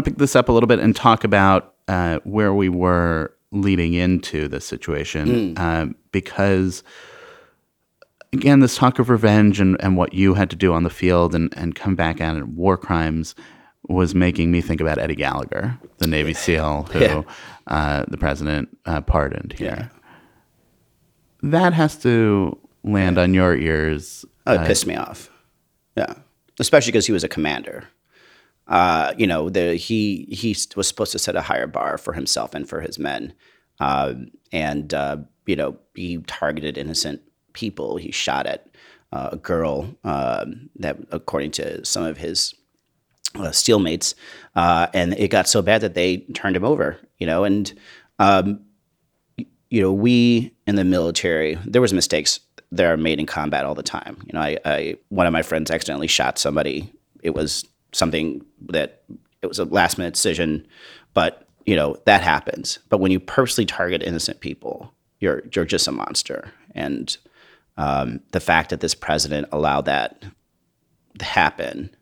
Want 0.00 0.06
to 0.06 0.10
pick 0.10 0.18
this 0.18 0.34
up 0.34 0.48
a 0.48 0.52
little 0.52 0.66
bit 0.66 0.78
and 0.78 0.96
talk 0.96 1.24
about 1.24 1.74
uh, 1.88 2.20
where 2.24 2.54
we 2.54 2.68
were 2.68 3.34
leading 3.52 3.94
into 3.94 4.48
this 4.48 4.64
situation, 4.64 5.54
mm. 5.54 5.58
uh, 5.58 5.92
because 6.10 6.82
again, 8.32 8.60
this 8.60 8.76
talk 8.76 8.98
of 8.98 9.10
revenge 9.10 9.60
and, 9.60 9.76
and 9.80 9.96
what 9.96 10.14
you 10.14 10.34
had 10.34 10.48
to 10.50 10.56
do 10.56 10.72
on 10.72 10.84
the 10.84 10.90
field 10.90 11.34
and, 11.34 11.52
and 11.56 11.74
come 11.74 11.96
back 11.96 12.20
at 12.20 12.36
it, 12.36 12.48
war 12.48 12.76
crimes 12.76 13.34
was 13.88 14.14
making 14.14 14.50
me 14.50 14.60
think 14.60 14.80
about 14.80 14.98
Eddie 14.98 15.16
Gallagher, 15.16 15.76
the 15.98 16.06
Navy 16.06 16.32
SEAL 16.34 16.84
who 16.92 17.00
yeah. 17.00 17.22
uh, 17.66 18.04
the 18.08 18.16
president 18.16 18.76
uh, 18.86 19.00
pardoned 19.00 19.52
here. 19.52 19.90
Yeah. 19.92 20.00
That 21.42 21.72
has 21.72 21.96
to 22.02 22.56
land 22.84 23.18
on 23.18 23.34
your 23.34 23.56
ears. 23.56 24.24
Oh, 24.46 24.54
it 24.54 24.58
uh, 24.60 24.66
pissed 24.66 24.86
me 24.86 24.94
off. 24.94 25.30
Yeah, 25.96 26.14
especially 26.58 26.92
because 26.92 27.06
he 27.06 27.12
was 27.12 27.24
a 27.24 27.28
commander 27.28 27.88
uh, 28.70 29.12
you 29.18 29.26
know, 29.26 29.50
the, 29.50 29.74
he 29.74 30.28
he 30.30 30.56
was 30.76 30.86
supposed 30.86 31.12
to 31.12 31.18
set 31.18 31.34
a 31.34 31.42
higher 31.42 31.66
bar 31.66 31.98
for 31.98 32.12
himself 32.12 32.54
and 32.54 32.68
for 32.68 32.80
his 32.80 32.98
men, 32.98 33.34
uh, 33.80 34.14
and 34.52 34.94
uh, 34.94 35.16
you 35.44 35.56
know, 35.56 35.76
he 35.94 36.18
targeted 36.18 36.78
innocent 36.78 37.20
people. 37.52 37.96
He 37.96 38.12
shot 38.12 38.46
at 38.46 38.68
uh, 39.12 39.30
a 39.32 39.36
girl 39.36 39.92
um, 40.04 40.70
that, 40.76 40.98
according 41.10 41.50
to 41.52 41.84
some 41.84 42.04
of 42.04 42.16
his 42.16 42.54
uh, 43.34 43.48
steelmates, 43.48 44.14
and 44.54 45.14
it 45.14 45.28
got 45.28 45.48
so 45.48 45.62
bad 45.62 45.80
that 45.80 45.94
they 45.94 46.18
turned 46.34 46.54
him 46.54 46.64
over. 46.64 46.96
You 47.18 47.26
know, 47.26 47.42
and 47.42 47.72
um, 48.20 48.60
you 49.68 49.82
know, 49.82 49.92
we 49.92 50.54
in 50.68 50.76
the 50.76 50.84
military, 50.84 51.58
there 51.66 51.82
was 51.82 51.92
mistakes 51.92 52.38
that 52.70 52.86
are 52.86 52.96
made 52.96 53.18
in 53.18 53.26
combat 53.26 53.64
all 53.64 53.74
the 53.74 53.82
time. 53.82 54.16
You 54.26 54.34
know, 54.34 54.40
I, 54.40 54.58
I 54.64 54.96
one 55.08 55.26
of 55.26 55.32
my 55.32 55.42
friends 55.42 55.72
accidentally 55.72 56.06
shot 56.06 56.38
somebody. 56.38 56.92
It 57.24 57.34
was 57.34 57.66
something 57.92 58.44
that 58.68 59.02
it 59.42 59.46
was 59.46 59.58
a 59.58 59.64
last 59.64 59.98
minute 59.98 60.14
decision, 60.14 60.66
but 61.14 61.46
you 61.66 61.76
know 61.76 61.96
that 62.04 62.22
happens. 62.22 62.78
But 62.88 62.98
when 62.98 63.12
you 63.12 63.20
purposely 63.20 63.66
target 63.66 64.02
innocent 64.02 64.40
people, 64.40 64.92
you're 65.18 65.42
you're 65.54 65.64
just 65.64 65.88
a 65.88 65.92
monster. 65.92 66.52
And 66.74 67.16
um, 67.76 68.20
the 68.32 68.40
fact 68.40 68.70
that 68.70 68.80
this 68.80 68.94
president 68.94 69.48
allowed 69.52 69.86
that 69.86 70.22
to 71.18 71.24
happen 71.24 71.94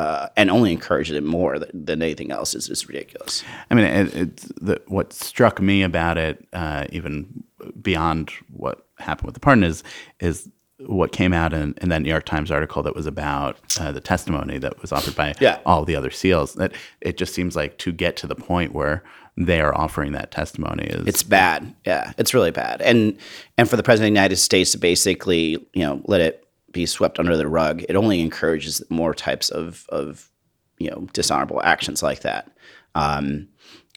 uh, 0.00 0.28
and 0.34 0.50
only 0.50 0.72
encouraged 0.72 1.10
it 1.10 1.22
more 1.22 1.58
than, 1.58 1.84
than, 1.84 2.02
anything 2.02 2.30
else 2.30 2.54
is 2.54 2.68
just 2.68 2.88
ridiculous. 2.88 3.44
I 3.70 3.74
mean, 3.74 3.84
it, 3.84 4.14
it's 4.14 4.44
the, 4.58 4.80
what 4.86 5.12
struck 5.12 5.60
me 5.60 5.82
about 5.82 6.16
it, 6.16 6.46
uh, 6.54 6.86
even 6.90 7.44
beyond 7.82 8.30
what 8.50 8.86
happened 8.98 9.26
with 9.26 9.34
the 9.34 9.40
pardon, 9.40 9.64
is 9.64 9.82
is 10.18 10.48
what 10.86 11.12
came 11.12 11.32
out 11.32 11.52
in, 11.52 11.74
in, 11.80 11.88
that 11.90 12.02
New 12.02 12.08
York 12.08 12.24
Times 12.24 12.50
article 12.50 12.82
that 12.82 12.94
was 12.94 13.06
about 13.06 13.58
uh, 13.78 13.92
the 13.92 14.00
testimony 14.00 14.58
that 14.58 14.80
was 14.80 14.92
offered 14.92 15.14
by 15.14 15.34
yeah. 15.40 15.58
all 15.66 15.84
the 15.84 15.96
other 15.96 16.10
SEALs. 16.10 16.54
That 16.54 16.72
it 17.00 17.16
just 17.16 17.34
seems 17.34 17.56
like 17.56 17.78
to 17.78 17.92
get 17.92 18.16
to 18.18 18.26
the 18.26 18.34
point 18.34 18.72
where 18.72 19.02
they 19.36 19.60
are 19.60 19.74
offering 19.74 20.12
that 20.12 20.30
testimony 20.30 20.84
is 20.84 21.06
it's 21.06 21.22
bad. 21.22 21.74
Yeah, 21.84 22.12
it's 22.18 22.34
really 22.34 22.50
bad. 22.50 22.80
And 22.82 23.16
and 23.58 23.68
for 23.68 23.76
the 23.76 23.82
president 23.82 24.10
of 24.10 24.14
the 24.14 24.20
United 24.20 24.36
States 24.36 24.72
to 24.72 24.78
basically 24.78 25.50
you 25.72 25.84
know 25.84 26.00
let 26.04 26.20
it 26.20 26.46
be 26.72 26.86
swept 26.86 27.18
under 27.18 27.36
the 27.36 27.48
rug, 27.48 27.82
it 27.88 27.96
only 27.96 28.20
encourages 28.20 28.82
more 28.90 29.14
types 29.14 29.50
of 29.50 29.86
of 29.90 30.30
you 30.78 30.90
know 30.90 31.06
dishonorable 31.12 31.62
actions 31.62 32.02
like 32.02 32.20
that. 32.20 32.50
Um, 32.94 33.48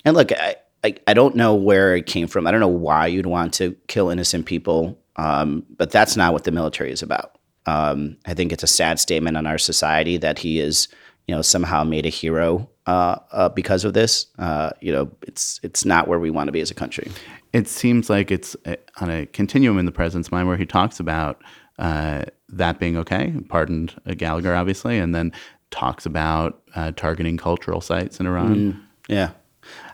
and 0.05 0.15
look, 0.15 0.31
I, 0.31 0.55
I 0.83 0.95
I 1.07 1.13
don't 1.13 1.35
know 1.35 1.55
where 1.55 1.95
it 1.95 2.05
came 2.05 2.27
from. 2.27 2.45
I 2.45 2.51
don't 2.51 2.59
know 2.59 2.67
why 2.67 3.07
you'd 3.07 3.25
want 3.25 3.53
to 3.55 3.75
kill 3.87 4.09
innocent 4.09 4.45
people 4.45 4.99
um, 5.15 5.65
but 5.78 5.91
that's 5.91 6.15
not 6.17 6.34
what 6.34 6.43
the 6.43 6.52
military 6.52 6.91
is 6.91 7.02
about. 7.02 7.38
Um, 7.65 8.17
I 8.26 8.34
think 8.34 8.52
it's 8.52 8.63
a 8.63 8.67
sad 8.67 8.99
statement 8.99 9.38
on 9.38 9.47
our 9.47 9.58
society 9.58 10.17
that 10.17 10.39
he 10.39 10.60
is 10.60 10.88
you 11.28 11.36
know, 11.36 11.41
somehow 11.41 11.84
made 11.84 12.06
a 12.06 12.10
hero 12.10 12.69
uh, 12.86 13.17
uh, 13.32 13.49
because 13.49 13.86
of 13.86 13.93
this. 13.93 14.28
Uh, 14.39 14.71
you 14.82 14.91
know, 14.91 15.10
it's 15.21 15.60
it's 15.63 15.86
not 15.86 16.08
where 16.08 16.19
we 16.19 16.30
want 16.30 16.47
to 16.47 16.52
be 16.52 16.62
as 16.62 16.69
a 16.69 16.73
country. 16.73 17.10
It 17.54 17.67
seems 17.67 18.10
like 18.10 18.32
it's 18.32 18.56
uh, 18.65 18.76
on 18.99 19.10
a 19.10 19.26
continuum 19.28 19.78
in 19.78 19.86
the 19.86 19.91
president's 19.91 20.32
mind 20.32 20.47
where 20.47 20.58
he 20.58 20.65
talks 20.65 20.99
about 20.99 21.41
uh, 21.80 22.23
that 22.49 22.80
being 22.80 22.97
okay, 22.97 23.34
pardoned 23.47 23.93
Gallagher, 24.17 24.54
obviously, 24.54 24.97
and 24.99 25.15
then 25.15 25.32
talks 25.71 26.06
about 26.06 26.62
uh, 26.76 26.91
targeting 26.91 27.38
cultural 27.38 27.82
sites 27.82 28.19
in 28.19 28.28
Iran. 28.28 28.88
Yeah. 29.08 29.32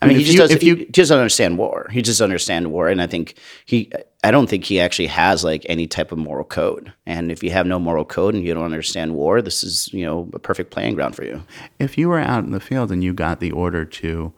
I 0.02 0.06
mean, 0.08 0.18
mean, 0.18 0.20
he 0.20 0.24
just 0.26 0.34
you- 0.34 0.40
doesn't. 0.40 0.56
if 0.58 0.64
you- 0.64 0.76
he 0.76 0.86
doesn't 0.86 1.18
understand 1.18 1.58
war. 1.58 1.88
He 1.92 2.02
just 2.02 2.22
understands 2.22 2.68
war, 2.68 2.88
and 2.90 3.02
I 3.02 3.08
think 3.08 3.36
he. 3.66 3.92
I 4.24 4.32
don't 4.32 4.50
think 4.50 4.66
he 4.66 4.80
actually 4.80 5.08
has 5.08 5.44
like 5.44 5.66
any 5.70 5.88
type 5.88 6.12
of 6.12 6.18
moral 6.18 6.44
code. 6.44 6.92
And 7.06 7.32
if 7.32 7.42
you 7.44 7.52
have 7.52 7.66
no 7.66 7.80
moral 7.80 8.04
code 8.06 8.36
and 8.36 8.44
you 8.46 8.54
don't 8.54 8.66
understand 8.66 9.16
war, 9.16 9.42
this 9.42 9.64
is 9.64 9.90
you 9.94 10.06
know 10.06 10.30
a 10.34 10.40
perfect 10.40 10.72
playing 10.72 10.96
ground 10.96 11.16
for 11.16 11.24
you. 11.24 11.44
If 11.80 11.98
you 11.98 12.10
were 12.10 12.20
out 12.20 12.44
in 12.44 12.52
the 12.52 12.60
field 12.60 12.92
and 12.92 13.04
you 13.04 13.14
got 13.14 13.40
the 13.40 13.52
order 13.52 13.86
to 13.86 14.34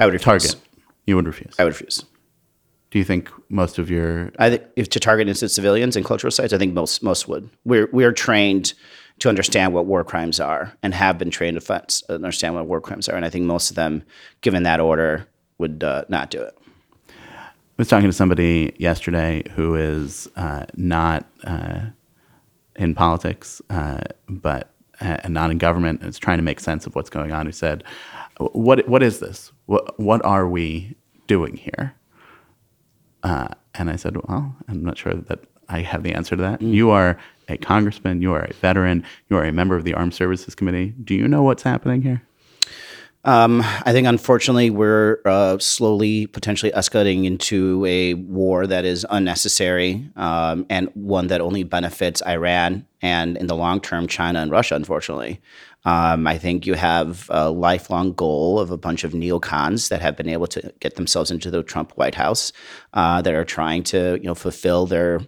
I 0.00 0.04
would 0.06 0.14
refuse. 0.14 0.24
target, 0.52 0.56
you 1.06 1.16
would 1.16 1.26
refuse. 1.26 1.54
I 1.58 1.64
would 1.64 1.72
refuse. 1.72 2.04
Do 2.90 2.98
you 2.98 3.04
think 3.04 3.30
most 3.48 3.78
of 3.78 3.88
your 3.90 4.32
I 4.38 4.50
think 4.50 4.62
if 4.76 4.90
to 4.90 5.00
target 5.00 5.26
innocent 5.28 5.50
civilians 5.50 5.96
and 5.96 6.04
cultural 6.04 6.30
sites, 6.30 6.52
I 6.52 6.58
think 6.58 6.74
most 6.74 7.02
most 7.02 7.26
would. 7.28 7.48
We're 7.64 7.88
we're 7.92 8.12
trained 8.12 8.74
to 9.22 9.28
understand 9.28 9.72
what 9.72 9.86
war 9.86 10.02
crimes 10.02 10.40
are 10.40 10.76
and 10.82 10.92
have 10.92 11.16
been 11.16 11.30
trained 11.30 11.56
to 11.60 12.12
understand 12.12 12.56
what 12.56 12.66
war 12.66 12.80
crimes 12.80 13.08
are, 13.08 13.14
and 13.14 13.24
I 13.24 13.30
think 13.30 13.44
most 13.44 13.70
of 13.70 13.76
them, 13.76 14.02
given 14.40 14.64
that 14.64 14.80
order, 14.80 15.28
would 15.58 15.84
uh, 15.84 16.04
not 16.08 16.28
do 16.32 16.42
it. 16.42 16.58
I 17.08 17.52
was 17.78 17.86
talking 17.86 18.08
to 18.08 18.12
somebody 18.12 18.74
yesterday 18.78 19.44
who 19.54 19.76
is 19.76 20.28
uh, 20.34 20.66
not 20.74 21.24
uh, 21.44 21.82
in 22.74 22.96
politics, 22.96 23.62
uh, 23.70 24.00
but 24.28 24.72
uh, 25.00 25.18
and 25.22 25.32
not 25.32 25.52
in 25.52 25.58
government, 25.58 26.00
and 26.00 26.08
is 26.08 26.18
trying 26.18 26.38
to 26.38 26.42
make 26.42 26.58
sense 26.58 26.84
of 26.84 26.96
what's 26.96 27.10
going 27.10 27.30
on. 27.30 27.46
Who 27.46 27.52
said, 27.52 27.84
"What 28.38 28.88
what 28.88 29.04
is 29.04 29.20
this? 29.20 29.52
What 29.66 30.00
what 30.00 30.24
are 30.24 30.48
we 30.48 30.96
doing 31.28 31.56
here?" 31.56 31.94
Uh, 33.22 33.48
and 33.74 33.88
I 33.88 33.94
said, 33.94 34.16
"Well, 34.16 34.56
I'm 34.66 34.82
not 34.82 34.98
sure 34.98 35.14
that 35.14 35.44
I 35.72 35.80
have 35.82 36.02
the 36.02 36.12
answer 36.12 36.36
to 36.36 36.42
that. 36.42 36.62
You 36.62 36.90
are 36.90 37.18
a 37.48 37.56
congressman. 37.56 38.22
You 38.22 38.32
are 38.34 38.44
a 38.44 38.52
veteran. 38.54 39.04
You 39.30 39.36
are 39.36 39.44
a 39.44 39.52
member 39.52 39.76
of 39.76 39.84
the 39.84 39.94
Armed 39.94 40.14
Services 40.14 40.54
Committee. 40.54 40.94
Do 41.02 41.14
you 41.14 41.26
know 41.26 41.42
what's 41.42 41.62
happening 41.62 42.02
here?" 42.02 42.22
Um, 43.24 43.60
I 43.62 43.92
think 43.92 44.08
unfortunately 44.08 44.70
we're 44.70 45.20
uh, 45.24 45.56
slowly 45.58 46.26
potentially 46.26 46.72
escalating 46.72 47.24
into 47.24 47.84
a 47.86 48.14
war 48.14 48.66
that 48.66 48.84
is 48.84 49.06
unnecessary 49.10 50.10
um, 50.16 50.66
and 50.68 50.88
one 50.94 51.28
that 51.28 51.40
only 51.40 51.62
benefits 51.62 52.20
Iran 52.26 52.84
and 53.00 53.36
in 53.36 53.46
the 53.46 53.54
long 53.54 53.80
term 53.80 54.08
China 54.08 54.40
and 54.40 54.50
Russia. 54.50 54.74
Unfortunately, 54.74 55.40
um, 55.84 56.26
I 56.26 56.36
think 56.36 56.66
you 56.66 56.74
have 56.74 57.26
a 57.28 57.48
lifelong 57.50 58.12
goal 58.12 58.58
of 58.58 58.72
a 58.72 58.76
bunch 58.76 59.04
of 59.04 59.12
neocons 59.12 59.88
that 59.88 60.02
have 60.02 60.16
been 60.16 60.28
able 60.28 60.48
to 60.48 60.74
get 60.80 60.96
themselves 60.96 61.30
into 61.30 61.48
the 61.48 61.62
Trump 61.62 61.92
White 61.92 62.16
House 62.16 62.52
uh, 62.92 63.22
that 63.22 63.34
are 63.34 63.44
trying 63.44 63.84
to 63.84 64.18
you 64.20 64.26
know 64.26 64.34
fulfill 64.34 64.86
their 64.86 65.20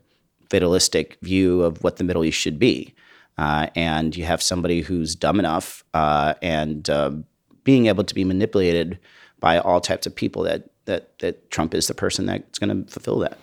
fatalistic 0.50 1.18
view 1.22 1.62
of 1.62 1.82
what 1.82 1.96
the 1.96 2.04
Middle 2.04 2.24
East 2.24 2.38
should 2.38 2.58
be. 2.58 2.94
Uh, 3.36 3.68
and 3.74 4.16
you 4.16 4.24
have 4.24 4.42
somebody 4.42 4.80
who's 4.80 5.14
dumb 5.14 5.38
enough 5.38 5.84
uh, 5.92 6.34
and 6.40 6.88
um, 6.88 7.24
being 7.64 7.86
able 7.86 8.04
to 8.04 8.14
be 8.14 8.24
manipulated 8.24 8.98
by 9.40 9.58
all 9.58 9.80
types 9.80 10.06
of 10.06 10.14
people 10.14 10.42
that 10.42 10.70
that 10.84 11.18
that 11.18 11.50
Trump 11.50 11.74
is 11.74 11.86
the 11.86 11.94
person 11.94 12.26
that's 12.26 12.58
going 12.58 12.84
to 12.84 12.90
fulfill 12.90 13.18
that. 13.20 13.38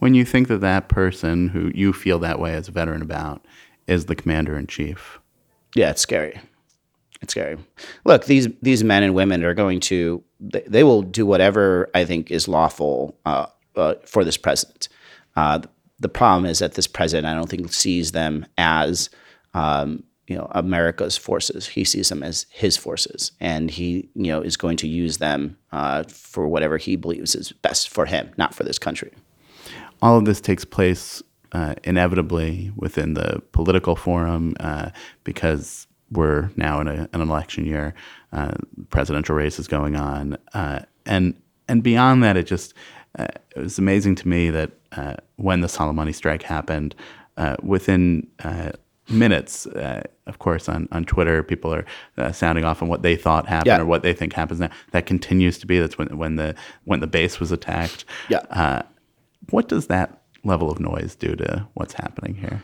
When 0.00 0.14
you 0.14 0.24
think 0.24 0.48
that 0.48 0.60
that 0.60 0.88
person 0.88 1.48
who 1.48 1.70
you 1.74 1.92
feel 1.92 2.18
that 2.18 2.40
way 2.40 2.54
as 2.54 2.68
a 2.68 2.72
veteran 2.72 3.02
about 3.02 3.44
is 3.86 4.06
the 4.06 4.16
commander 4.16 4.58
in 4.58 4.66
chief, 4.66 5.20
Yeah, 5.74 5.90
it's 5.90 6.02
scary. 6.02 6.40
It's 7.20 7.32
scary. 7.32 7.56
Look, 8.04 8.26
these 8.26 8.48
these 8.60 8.84
men 8.84 9.02
and 9.02 9.14
women 9.14 9.44
are 9.44 9.54
going 9.54 9.80
to 9.80 10.22
they, 10.40 10.62
they 10.66 10.84
will 10.84 11.02
do 11.02 11.24
whatever 11.24 11.88
I 11.94 12.04
think 12.04 12.30
is 12.30 12.48
lawful 12.48 13.16
uh, 13.24 13.46
uh, 13.76 13.94
for 14.04 14.24
this 14.24 14.36
president. 14.36 14.88
The 16.00 16.08
problem 16.08 16.46
is 16.46 16.58
that 16.58 16.74
this 16.74 16.86
president, 16.86 17.26
I 17.26 17.34
don't 17.34 17.48
think, 17.48 17.72
sees 17.72 18.12
them 18.12 18.46
as 18.58 19.10
um, 19.54 20.02
you 20.26 20.36
know 20.36 20.48
America's 20.52 21.16
forces. 21.16 21.66
He 21.66 21.84
sees 21.84 22.08
them 22.08 22.22
as 22.22 22.46
his 22.50 22.76
forces, 22.76 23.32
and 23.40 23.70
he 23.70 24.08
you 24.14 24.32
know 24.32 24.40
is 24.40 24.56
going 24.56 24.76
to 24.78 24.88
use 24.88 25.18
them 25.18 25.56
uh, 25.72 26.04
for 26.08 26.48
whatever 26.48 26.76
he 26.78 26.96
believes 26.96 27.34
is 27.34 27.52
best 27.52 27.88
for 27.88 28.06
him, 28.06 28.30
not 28.36 28.54
for 28.54 28.64
this 28.64 28.78
country. 28.78 29.12
all 30.00 30.18
of 30.18 30.24
this 30.24 30.40
takes 30.40 30.64
place 30.64 31.22
uh, 31.52 31.74
inevitably 31.84 32.72
within 32.76 33.14
the 33.14 33.40
political 33.52 33.94
forum 33.94 34.54
uh, 34.60 34.90
because 35.22 35.86
we're 36.10 36.50
now 36.56 36.80
in 36.80 36.88
a, 36.88 37.08
an 37.12 37.20
election 37.20 37.64
year. 37.64 37.94
Uh, 38.32 38.52
presidential 38.90 39.34
race 39.36 39.58
is 39.58 39.68
going 39.68 39.96
on, 39.96 40.36
uh, 40.54 40.80
and 41.06 41.34
and 41.68 41.82
beyond 41.82 42.22
that, 42.22 42.36
it 42.36 42.46
just 42.46 42.74
uh, 43.18 43.26
it 43.56 43.60
was 43.60 43.78
amazing 43.78 44.14
to 44.16 44.28
me 44.28 44.50
that 44.50 44.70
uh, 44.92 45.14
when 45.36 45.60
the 45.60 45.66
Soleimani 45.68 46.14
strike 46.14 46.42
happened, 46.42 46.94
uh, 47.36 47.56
within 47.62 48.26
uh, 48.44 48.72
minutes, 49.08 49.66
uh, 49.66 50.02
of 50.26 50.38
course, 50.38 50.68
on, 50.68 50.88
on 50.92 51.04
Twitter, 51.04 51.42
people 51.42 51.74
are 51.74 51.84
uh, 52.18 52.32
sounding 52.32 52.64
off 52.64 52.82
on 52.82 52.88
what 52.88 53.02
they 53.02 53.16
thought 53.16 53.46
happened 53.46 53.66
Yeah. 53.66 53.80
or 53.80 53.86
what 53.86 54.02
they 54.02 54.12
think 54.14 54.32
happens 54.32 54.60
now. 54.60 54.70
That 54.92 55.06
continues 55.06 55.58
to 55.58 55.66
be. 55.66 55.78
That's 55.78 55.98
when 55.98 56.16
when 56.16 56.36
the 56.36 56.54
when 56.84 57.00
the 57.00 57.06
base 57.06 57.40
was 57.40 57.50
attacked. 57.52 58.04
Yeah. 58.28 58.38
Uh, 58.50 58.82
what 59.50 59.68
does 59.68 59.86
that 59.88 60.22
level 60.44 60.70
of 60.70 60.78
noise 60.80 61.14
do 61.16 61.34
to 61.36 61.66
what's 61.74 61.94
happening 61.94 62.34
here? 62.34 62.62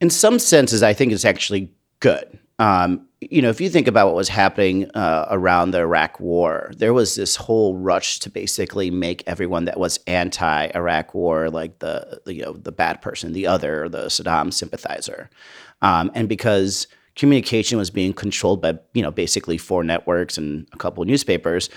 in 0.00 0.10
some 0.10 0.38
senses, 0.38 0.82
I 0.82 0.92
think 0.92 1.12
it's 1.12 1.24
actually 1.24 1.70
good. 2.00 2.38
Um, 2.58 3.06
you 3.30 3.42
know, 3.42 3.50
if 3.50 3.60
you 3.60 3.68
think 3.68 3.86
about 3.86 4.06
what 4.06 4.16
was 4.16 4.28
happening 4.28 4.90
uh, 4.92 5.26
around 5.30 5.70
the 5.70 5.80
Iraq 5.80 6.18
War, 6.20 6.72
there 6.76 6.92
was 6.92 7.14
this 7.14 7.36
whole 7.36 7.76
rush 7.76 8.18
to 8.20 8.30
basically 8.30 8.90
make 8.90 9.22
everyone 9.26 9.66
that 9.66 9.78
was 9.78 9.98
anti-Iraq 10.06 11.14
War 11.14 11.50
like 11.50 11.78
the, 11.78 12.20
the 12.24 12.34
you 12.34 12.42
know 12.42 12.52
the 12.52 12.72
bad 12.72 13.02
person, 13.02 13.32
the 13.32 13.46
other, 13.46 13.88
the 13.88 14.06
Saddam 14.06 14.52
sympathizer, 14.52 15.30
um, 15.82 16.10
and 16.14 16.28
because 16.28 16.86
communication 17.14 17.76
was 17.78 17.90
being 17.90 18.12
controlled 18.12 18.62
by 18.62 18.78
you 18.94 19.02
know 19.02 19.10
basically 19.10 19.58
four 19.58 19.84
networks 19.84 20.38
and 20.38 20.66
a 20.72 20.78
couple 20.78 21.04
newspapers, 21.04 21.68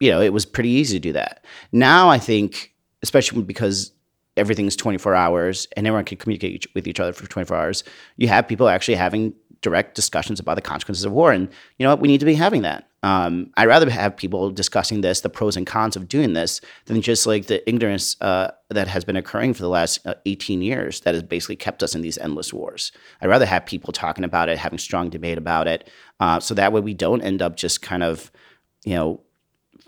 you 0.00 0.10
know, 0.10 0.20
it 0.20 0.32
was 0.32 0.44
pretty 0.44 0.70
easy 0.70 0.98
to 0.98 1.00
do 1.00 1.12
that. 1.12 1.44
Now 1.72 2.10
I 2.10 2.18
think, 2.18 2.74
especially 3.02 3.42
because 3.42 3.92
everything's 4.36 4.76
24 4.76 5.14
hours 5.14 5.68
and 5.76 5.86
everyone 5.86 6.04
can 6.04 6.18
communicate 6.18 6.66
with 6.74 6.88
each 6.88 7.00
other 7.00 7.12
for 7.12 7.26
24 7.26 7.56
hours, 7.56 7.84
you 8.16 8.28
have 8.28 8.48
people 8.48 8.68
actually 8.68 8.96
having 8.96 9.32
direct 9.64 9.94
discussions 9.94 10.38
about 10.38 10.54
the 10.54 10.62
consequences 10.62 11.04
of 11.04 11.12
war. 11.12 11.32
And 11.32 11.48
you 11.78 11.84
know 11.84 11.90
what? 11.90 12.00
We 12.00 12.08
need 12.08 12.20
to 12.20 12.26
be 12.26 12.34
having 12.34 12.62
that. 12.62 12.86
Um, 13.02 13.50
I'd 13.56 13.66
rather 13.66 13.90
have 13.90 14.16
people 14.16 14.50
discussing 14.50 15.00
this, 15.00 15.22
the 15.22 15.28
pros 15.28 15.56
and 15.56 15.66
cons 15.66 15.96
of 15.96 16.06
doing 16.06 16.34
this, 16.34 16.60
than 16.84 17.00
just 17.00 17.26
like 17.26 17.46
the 17.46 17.66
ignorance 17.68 18.16
uh, 18.20 18.50
that 18.68 18.88
has 18.88 19.04
been 19.04 19.16
occurring 19.16 19.54
for 19.54 19.62
the 19.62 19.68
last 19.68 20.06
uh, 20.06 20.14
18 20.26 20.62
years 20.62 21.00
that 21.00 21.14
has 21.14 21.22
basically 21.22 21.56
kept 21.56 21.82
us 21.82 21.94
in 21.94 22.02
these 22.02 22.18
endless 22.18 22.52
wars. 22.52 22.92
I'd 23.20 23.28
rather 23.28 23.46
have 23.46 23.66
people 23.66 23.92
talking 23.92 24.24
about 24.24 24.48
it, 24.48 24.58
having 24.58 24.78
strong 24.78 25.10
debate 25.10 25.38
about 25.38 25.66
it, 25.66 25.90
uh, 26.20 26.40
so 26.40 26.54
that 26.54 26.72
way 26.72 26.80
we 26.80 26.94
don't 26.94 27.22
end 27.22 27.42
up 27.42 27.56
just 27.56 27.82
kind 27.82 28.02
of, 28.02 28.30
you 28.84 28.94
know, 28.94 29.20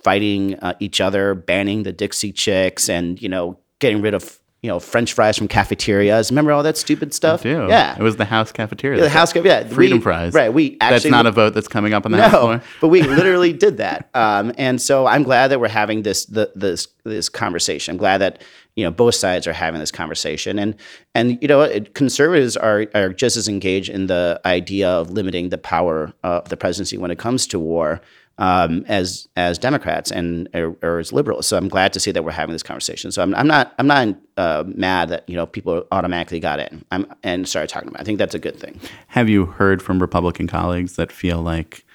fighting 0.03 0.55
uh, 0.57 0.75
each 0.81 1.01
other, 1.01 1.35
banning 1.35 1.85
the 1.85 1.93
Dixie 1.93 2.33
Chicks, 2.33 2.89
and 2.89 3.21
you 3.21 3.29
know, 3.29 3.59
getting 3.79 4.03
rid 4.03 4.15
of 4.15 4.39
you 4.67 4.73
know 4.73 4.81
French 4.81 5.13
fries 5.13 5.39
from 5.39 5.47
cafeterias. 5.47 6.33
Remember 6.33 6.51
all 6.51 6.65
that 6.65 6.77
stupid 6.77 7.15
stuff? 7.15 7.45
Yeah, 7.45 7.97
It 7.97 8.03
was 8.03 8.17
the 8.17 8.25
House 8.25 8.51
cafeteria. 8.51 8.97
the 8.99 9.05
that 9.05 9.11
house. 9.11 9.33
Yeah, 9.37 9.63
Freedom 9.69 9.99
we- 9.99 10.03
fries. 10.03 10.35
Right. 10.35 10.53
We 10.53 10.77
actually 10.81 10.95
That's 10.97 11.05
not 11.07 11.27
a 11.27 11.31
vote 11.31 11.55
that's 11.55 11.69
coming 11.69 11.93
up 11.95 12.05
on 12.05 12.11
the 12.11 12.21
House 12.21 12.33
no, 12.33 12.41
floor. 12.41 12.63
but 12.81 12.89
we 12.89 13.03
literally 13.03 13.53
did 13.53 13.77
that. 13.77 14.11
Um, 14.13 14.53
and 14.59 14.83
so 14.83 15.07
I'm 15.07 15.23
glad 15.23 15.49
that 15.53 15.61
we're 15.61 15.69
having 15.69 16.03
this 16.03 16.25
the, 16.27 16.51
this 16.57 16.89
this 17.05 17.29
conversation. 17.29 17.93
I'm 17.93 17.99
glad 17.99 18.19
that 18.19 18.43
you 18.75 18.83
know 18.85 18.91
both 18.91 19.15
sides 19.15 19.47
are 19.47 19.53
having 19.53 19.79
this 19.79 19.93
conversation, 19.93 20.59
and 20.59 20.75
and 21.15 21.39
you 21.41 21.47
know 21.47 21.61
it, 21.63 21.95
conservatives 21.95 22.57
are 22.57 22.87
are 22.93 23.11
just 23.13 23.37
as 23.37 23.47
engaged 23.47 23.89
in 23.89 24.09
the 24.09 24.41
idea 24.45 24.89
of 24.89 25.11
limiting 25.13 25.51
the 25.51 25.59
power 25.59 26.13
of 26.25 26.49
the 26.49 26.57
presidency 26.57 26.99
when 26.99 27.13
it 27.13 27.19
comes 27.21 27.47
to 27.47 27.61
war. 27.61 28.01
Um, 28.39 28.85
as 28.87 29.29
as 29.35 29.59
Democrats 29.59 30.11
and 30.11 30.47
or, 30.53 30.77
or 30.83 30.99
as 30.99 31.11
liberals, 31.11 31.47
so 31.47 31.57
I'm 31.57 31.69
glad 31.69 31.95
to 31.95 32.01
see 32.01 32.11
that 32.11 32.23
we're 32.23 32.33
having 32.33 32.53
this 32.53 32.63
conversation. 32.63 33.11
So 33.11 33.23
I'm, 33.23 33.35
I'm 33.35 33.47
not 33.47 33.73
I'm 33.79 33.87
not 33.87 34.09
uh, 34.37 34.65
mad 34.67 35.09
that 35.09 35.27
you 35.27 35.37
know 35.37 35.47
people 35.47 35.87
automatically 35.91 36.39
got 36.39 36.61
in 36.61 36.85
I'm, 36.91 37.07
and 37.23 37.49
started 37.49 37.69
talking 37.69 37.89
about. 37.89 38.01
it. 38.01 38.03
I 38.03 38.05
think 38.05 38.19
that's 38.19 38.35
a 38.35 38.39
good 38.39 38.61
thing. 38.61 38.79
Have 39.07 39.31
you 39.31 39.47
heard 39.47 39.81
from 39.81 40.03
Republican 40.03 40.49
colleagues 40.49 40.97
that 40.97 41.11
feel 41.11 41.41
like 41.41 41.87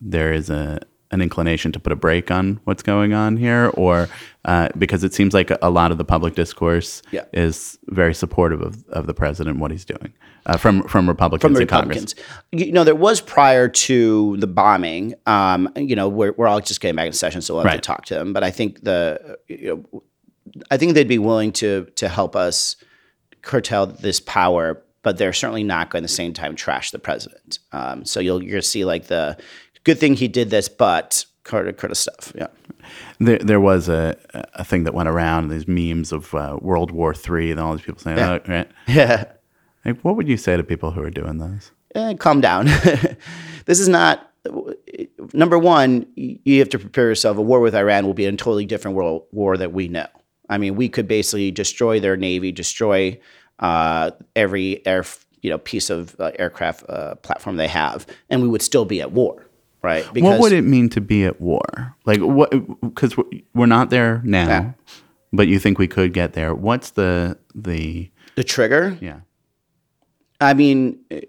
there 0.00 0.32
is 0.32 0.50
a 0.50 0.80
an 1.10 1.22
inclination 1.22 1.72
to 1.72 1.80
put 1.80 1.92
a 1.92 1.96
brake 1.96 2.30
on 2.30 2.60
what's 2.64 2.82
going 2.82 3.14
on 3.14 3.36
here, 3.36 3.70
or 3.74 4.08
uh, 4.44 4.68
because 4.76 5.04
it 5.04 5.14
seems 5.14 5.32
like 5.32 5.50
a, 5.62 5.70
lot 5.70 5.90
of 5.90 5.98
the 5.98 6.04
public 6.04 6.34
discourse 6.34 7.02
Yeah. 7.10 7.24
is 7.32 7.78
very 7.86 8.14
supportive 8.14 8.60
of, 8.60 8.84
of 8.88 9.06
the 9.06 9.14
president 9.14 9.54
and 9.54 9.60
what 9.60 9.70
he's 9.70 9.84
doing 9.84 10.12
uh, 10.46 10.56
from 10.58 10.82
from 10.82 11.08
Republicans 11.08 11.54
from 11.54 11.62
in 11.62 11.68
Congress? 11.68 12.14
You 12.52 12.72
know, 12.72 12.84
there 12.84 12.94
was 12.94 13.20
prior 13.20 13.68
to 13.68 14.36
the 14.36 14.46
bombing. 14.46 15.14
Um, 15.26 15.70
you 15.76 15.96
know, 15.96 16.08
we're, 16.08 16.32
we're 16.36 16.46
all 16.46 16.60
just 16.60 16.80
getting 16.80 16.96
back 16.96 17.06
in 17.06 17.12
session, 17.12 17.40
so 17.40 17.54
we'll 17.54 17.64
have 17.64 17.72
Right. 17.72 17.82
to 17.82 17.86
talk 17.86 18.04
to 18.06 18.14
them. 18.14 18.32
But 18.32 18.44
I 18.44 18.50
think 18.50 18.84
the, 18.84 19.38
you 19.48 19.86
know, 19.92 20.02
I 20.70 20.76
think 20.76 20.94
they'd 20.94 21.08
be 21.08 21.18
willing 21.18 21.52
to 21.52 21.86
to 21.96 22.08
help 22.08 22.36
us 22.36 22.76
curtail 23.42 23.86
this 23.86 24.20
power 24.20 24.82
but 25.04 25.16
they're 25.16 25.32
certainly 25.32 25.62
not 25.62 25.90
going 25.90 26.02
to 26.02 26.04
at 26.04 26.08
the 26.08 26.14
same 26.14 26.32
time 26.34 26.56
trash 26.56 26.90
the 26.90 26.98
president. 26.98 27.60
Um, 27.72 28.04
so 28.04 28.20
you'll 28.20 28.42
you're 28.42 28.52
gonna 28.52 28.62
see 28.62 28.84
like 28.84 29.06
the 29.06 29.38
good 29.88 29.98
thing 29.98 30.14
he 30.14 30.28
did 30.28 30.50
this, 30.50 30.68
but 30.68 31.24
Carter 31.44 31.72
Curtis 31.72 31.98
stuff. 32.00 32.32
Yeah. 32.34 32.48
There, 33.18 33.38
there 33.38 33.60
was 33.60 33.88
a, 33.88 34.16
a 34.54 34.64
thing 34.64 34.84
that 34.84 34.92
went 34.94 35.08
around 35.08 35.48
these 35.48 35.66
memes 35.66 36.12
of 36.12 36.34
uh, 36.34 36.58
World 36.60 36.90
War 36.90 37.14
Three 37.14 37.50
and 37.50 37.58
all 37.58 37.72
these 37.74 37.84
people 37.84 38.00
saying, 38.00 38.18
Yeah. 38.18 38.38
oh, 38.38 38.52
right? 38.52 38.70
Yeah. 38.86 39.24
Like, 39.84 40.00
what 40.02 40.16
would 40.16 40.28
you 40.28 40.36
say 40.36 40.56
to 40.56 40.62
people 40.62 40.90
who 40.90 41.02
are 41.02 41.10
doing 41.10 41.38
this? 41.38 41.70
eh, 41.94 42.14
calm 42.14 42.40
down. 42.42 42.66
this 43.66 43.80
is 43.80 43.88
not 43.88 44.30
number 45.32 45.58
one. 45.58 46.06
You 46.16 46.58
have 46.58 46.68
to 46.70 46.78
prepare 46.78 47.06
yourself. 47.08 47.38
A 47.38 47.42
war 47.42 47.60
with 47.60 47.74
Iran 47.74 48.04
will 48.06 48.14
be 48.14 48.26
a 48.26 48.32
totally 48.32 48.66
different 48.66 48.96
world 48.96 49.26
war 49.32 49.56
that 49.56 49.72
we 49.72 49.88
know. 49.88 50.06
I 50.50 50.58
mean, 50.58 50.76
we 50.76 50.88
could 50.88 51.08
basically 51.08 51.50
destroy 51.50 52.00
their 52.00 52.16
navy, 52.16 52.52
destroy 52.52 53.18
uh, 53.58 54.10
every 54.36 54.86
air, 54.86 55.04
you 55.42 55.50
know, 55.50 55.58
piece 55.58 55.88
of 55.90 56.14
uh, 56.20 56.30
aircraft 56.38 56.84
uh, 56.88 57.14
platform 57.16 57.56
they 57.56 57.68
have, 57.68 58.06
and 58.30 58.42
we 58.42 58.48
would 58.48 58.62
still 58.62 58.84
be 58.84 59.00
at 59.00 59.12
war, 59.12 59.46
right? 59.88 60.22
what 60.22 60.40
would 60.40 60.52
it 60.52 60.62
mean 60.62 60.88
to 60.90 61.00
be 61.00 61.24
at 61.24 61.40
war? 61.40 61.96
Like, 62.04 62.20
what? 62.20 62.50
Because 62.80 63.14
we're 63.54 63.66
not 63.66 63.90
there 63.90 64.20
now, 64.24 64.46
Yeah. 64.48 64.72
but 65.32 65.48
you 65.48 65.58
think 65.58 65.78
we 65.78 65.88
could 65.88 66.12
get 66.12 66.32
there. 66.34 66.54
What's 66.54 66.90
the 66.90 67.38
the 67.54 68.10
the 68.36 68.44
trigger? 68.44 68.96
yeah? 69.00 69.20
I 70.40 70.54
mean, 70.54 71.00
eh, 71.10 71.20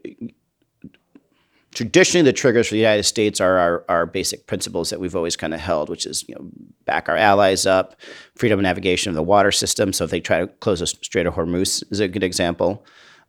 traditionally, 1.73 2.23
the 2.23 2.33
triggers 2.33 2.67
for 2.67 2.73
the 2.73 2.79
United 2.79 3.03
States 3.03 3.39
are 3.41 3.57
our, 3.57 3.85
our 3.89 4.05
basic 4.05 4.47
principles 4.47 4.89
that 4.89 4.99
we've 4.99 5.15
always 5.15 5.35
kind 5.35 5.53
of 5.53 5.59
held, 5.59 5.89
which 5.89 6.05
is 6.05 6.25
you 6.27 6.35
know 6.35 6.49
back 6.85 7.09
our 7.09 7.17
allies 7.17 7.65
up, 7.65 7.95
freedom 8.35 8.59
of 8.59 8.63
navigation 8.63 9.09
of 9.09 9.15
the 9.15 9.23
water 9.23 9.51
system. 9.51 9.93
So 9.93 10.03
if 10.05 10.11
they 10.11 10.19
try 10.19 10.39
to 10.41 10.47
close 10.47 10.79
the 10.79 10.87
Strait 10.87 11.25
of 11.25 11.35
Hormuz, 11.35 11.83
is 11.91 11.99
a 11.99 12.07
good 12.07 12.23
example. 12.23 12.85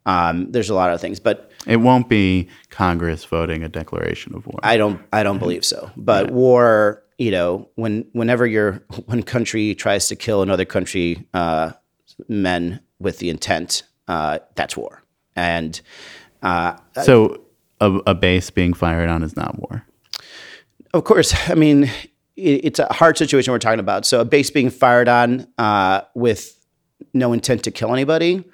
Um, 0.07 0.51
there's 0.51 0.71
a 0.71 0.75
lot 0.75 0.93
of 0.93 1.01
things, 1.01 1.21
but 1.21 1.51
It 1.67 1.77
won't 1.77 2.09
be 2.09 2.49
Congress 2.71 3.25
voting 3.25 3.63
a 3.63 3.69
declaration 3.69 4.35
of 4.35 4.47
war. 4.47 4.59
I 4.63 4.77
don't 4.77 5.01
I 5.13 5.23
don't 5.23 5.39
believe 5.39 5.65
so. 5.65 5.91
But 5.97 6.31
war, 6.31 7.03
you 7.19 7.31
know, 7.31 7.69
when 7.75 8.07
whenever 8.13 8.47
your 8.47 8.83
one 9.07 9.23
country 9.23 9.75
tries 9.75 10.09
to 10.09 10.17
kill 10.17 10.43
another 10.43 10.65
country 10.65 11.27
uh, 11.35 11.73
men 12.29 12.81
with 12.99 13.19
the 13.19 13.31
intent, 13.31 13.83
uh, 14.09 14.39
that's 14.55 14.77
war. 14.77 15.03
And 15.37 15.81
uh, 16.43 16.77
so 17.03 17.43
a, 17.81 17.93
a 18.07 18.15
base 18.15 18.51
being 18.51 18.73
fired 18.73 19.11
on 19.11 19.23
is 19.23 19.37
not 19.37 19.59
war. 19.59 19.85
Of 20.95 21.05
course, 21.05 21.35
I 21.49 21.55
mean 21.55 21.85
it, 22.37 22.65
it's 22.65 22.79
a 22.79 22.91
hard 22.93 23.19
situation 23.19 23.53
we're 23.53 23.59
talking 23.59 23.81
about. 23.81 24.07
So 24.07 24.21
a 24.21 24.25
base 24.25 24.51
being 24.51 24.71
fired 24.71 25.09
on 25.09 25.47
uh, 25.59 26.03
with 26.15 26.57
no 27.13 27.33
intent 27.33 27.65
to 27.65 27.71
kill 27.71 27.93
anybody 27.93 28.45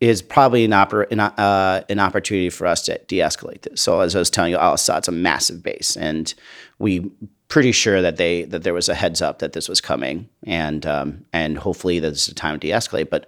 is 0.00 0.22
probably 0.22 0.64
an, 0.64 0.70
oppor- 0.70 1.10
an, 1.10 1.20
uh, 1.20 1.82
an 1.88 1.98
opportunity 1.98 2.50
for 2.50 2.66
us 2.66 2.82
to 2.84 2.98
de-escalate 3.08 3.62
this. 3.62 3.82
So 3.82 4.00
as 4.00 4.14
I 4.14 4.20
was 4.20 4.30
telling 4.30 4.52
you, 4.52 4.58
Al 4.58 4.74
Asad's 4.74 5.08
a 5.08 5.12
massive 5.12 5.62
base, 5.62 5.96
and 5.96 6.32
we 6.78 7.10
pretty 7.48 7.72
sure 7.72 8.02
that 8.02 8.16
they 8.16 8.44
that 8.44 8.62
there 8.62 8.74
was 8.74 8.88
a 8.88 8.94
heads 8.94 9.22
up 9.22 9.38
that 9.38 9.54
this 9.54 9.68
was 9.68 9.80
coming, 9.80 10.28
and 10.44 10.86
um, 10.86 11.24
and 11.32 11.58
hopefully 11.58 11.98
there's 11.98 12.28
a 12.28 12.34
time 12.34 12.54
to 12.54 12.66
de-escalate. 12.66 13.10
But 13.10 13.26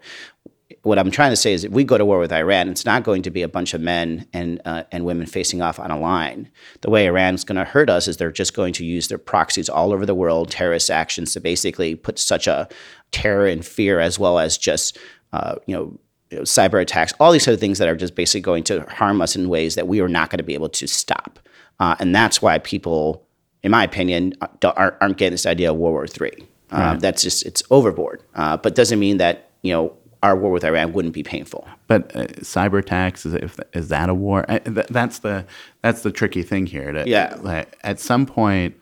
what 0.83 0.99
I'm 0.99 1.11
trying 1.11 1.31
to 1.31 1.37
say 1.37 1.53
is, 1.53 1.65
if 1.65 1.73
we 1.73 1.85
go 1.85 1.99
to 1.99 2.05
war 2.05 2.19
with 2.19 2.33
Iran, 2.33 2.69
it's 2.69 2.87
not 2.87 3.03
going 3.03 3.23
to 3.23 3.31
be 3.31 3.43
a 3.43 3.49
bunch 3.49 3.75
of 3.75 3.81
men 3.81 4.27
and 4.33 4.61
uh, 4.65 4.85
and 4.93 5.05
women 5.05 5.27
facing 5.27 5.61
off 5.63 5.81
on 5.81 5.91
a 5.91 5.99
line. 5.99 6.49
The 6.83 6.91
way 6.91 7.07
Iran's 7.07 7.45
going 7.45 7.59
to 7.59 7.65
hurt 7.65 7.91
us 7.91 8.07
is 8.07 8.17
they're 8.17 8.31
just 8.31 8.55
going 8.55 8.73
to 8.75 8.85
use 8.85 9.09
their 9.09 9.19
proxies 9.19 9.69
all 9.69 9.93
over 9.93 10.07
the 10.07 10.15
world, 10.15 10.51
terrorist 10.51 10.91
actions, 10.91 11.33
to 11.33 11.41
basically 11.41 11.97
put 11.97 12.19
such 12.19 12.47
a 12.47 12.69
terror 13.11 13.47
and 13.47 13.67
fear, 13.67 13.99
as 13.99 14.19
well 14.19 14.39
as 14.39 14.57
just 14.57 14.99
uh, 15.33 15.57
you 15.67 15.75
know. 15.75 15.99
You 16.31 16.39
know, 16.39 16.43
cyber 16.45 16.81
attacks, 16.81 17.13
all 17.21 17.33
these 17.33 17.47
other 17.49 17.57
things 17.57 17.79
that 17.79 17.89
are 17.89 17.97
just 17.97 18.15
basically 18.15 18.41
going 18.41 18.65
to 18.65 18.83
harm 18.89 19.21
us 19.21 19.35
in 19.37 19.49
ways 19.49 19.75
that 19.75 19.89
we 19.89 20.01
are 20.01 20.09
not 20.09 20.31
going 20.31 20.39
to 20.39 20.45
be 20.45 20.55
able 20.55 20.69
to 20.69 20.87
stop, 20.87 21.39
uh, 21.81 21.97
and 21.99 22.15
that's 22.15 22.41
why 22.41 22.59
people, 22.59 23.27
in 23.63 23.71
my 23.71 23.85
opinion, 23.85 24.35
uh, 24.41 24.47
aren't, 24.77 24.95
aren't 25.01 25.17
getting 25.17 25.33
this 25.33 25.47
idea 25.47 25.71
of 25.73 25.77
World 25.77 25.93
War 26.19 26.29
III. 26.29 26.47
Um, 26.73 27.01
That's 27.01 27.21
just 27.23 27.45
it's 27.45 27.65
overboard, 27.71 28.23
uh, 28.37 28.57
but 28.57 28.77
doesn't 28.77 29.01
mean 29.01 29.17
that 29.17 29.51
you 29.63 29.73
know 29.73 29.93
our 30.23 30.37
war 30.37 30.53
with 30.53 30.63
Iran 30.63 30.93
wouldn't 30.93 31.15
be 31.15 31.25
painful. 31.25 31.67
But 31.89 32.15
uh, 32.15 32.27
cyber 32.43 32.79
attacks 32.79 33.27
is 33.27 33.35
if 33.35 33.59
is 33.73 33.89
that 33.89 34.09
a 34.09 34.15
war? 34.15 34.45
I, 34.49 34.59
th- 34.61 34.87
that's 34.87 35.19
the 35.19 35.47
that's 35.83 36.03
the 36.03 36.13
tricky 36.13 36.45
thing 36.45 36.67
here. 36.67 36.93
To, 36.93 37.03
Yeah. 37.09 37.37
like, 37.41 37.77
at 37.83 37.99
some 37.99 38.25
point, 38.25 38.77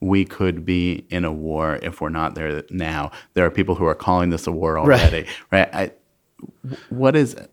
we 0.00 0.26
could 0.26 0.66
be 0.66 1.06
in 1.08 1.24
a 1.24 1.32
war 1.32 1.78
if 1.82 2.02
we're 2.02 2.10
not 2.10 2.34
there 2.34 2.62
now. 2.68 3.10
There 3.32 3.46
are 3.46 3.50
people 3.50 3.74
who 3.74 3.86
are 3.86 3.94
calling 3.94 4.28
this 4.28 4.46
a 4.46 4.52
war 4.52 4.76
already. 4.78 5.26
Right? 5.50 5.74
I, 5.74 5.92
what 6.90 7.16
is 7.16 7.34
it? 7.34 7.50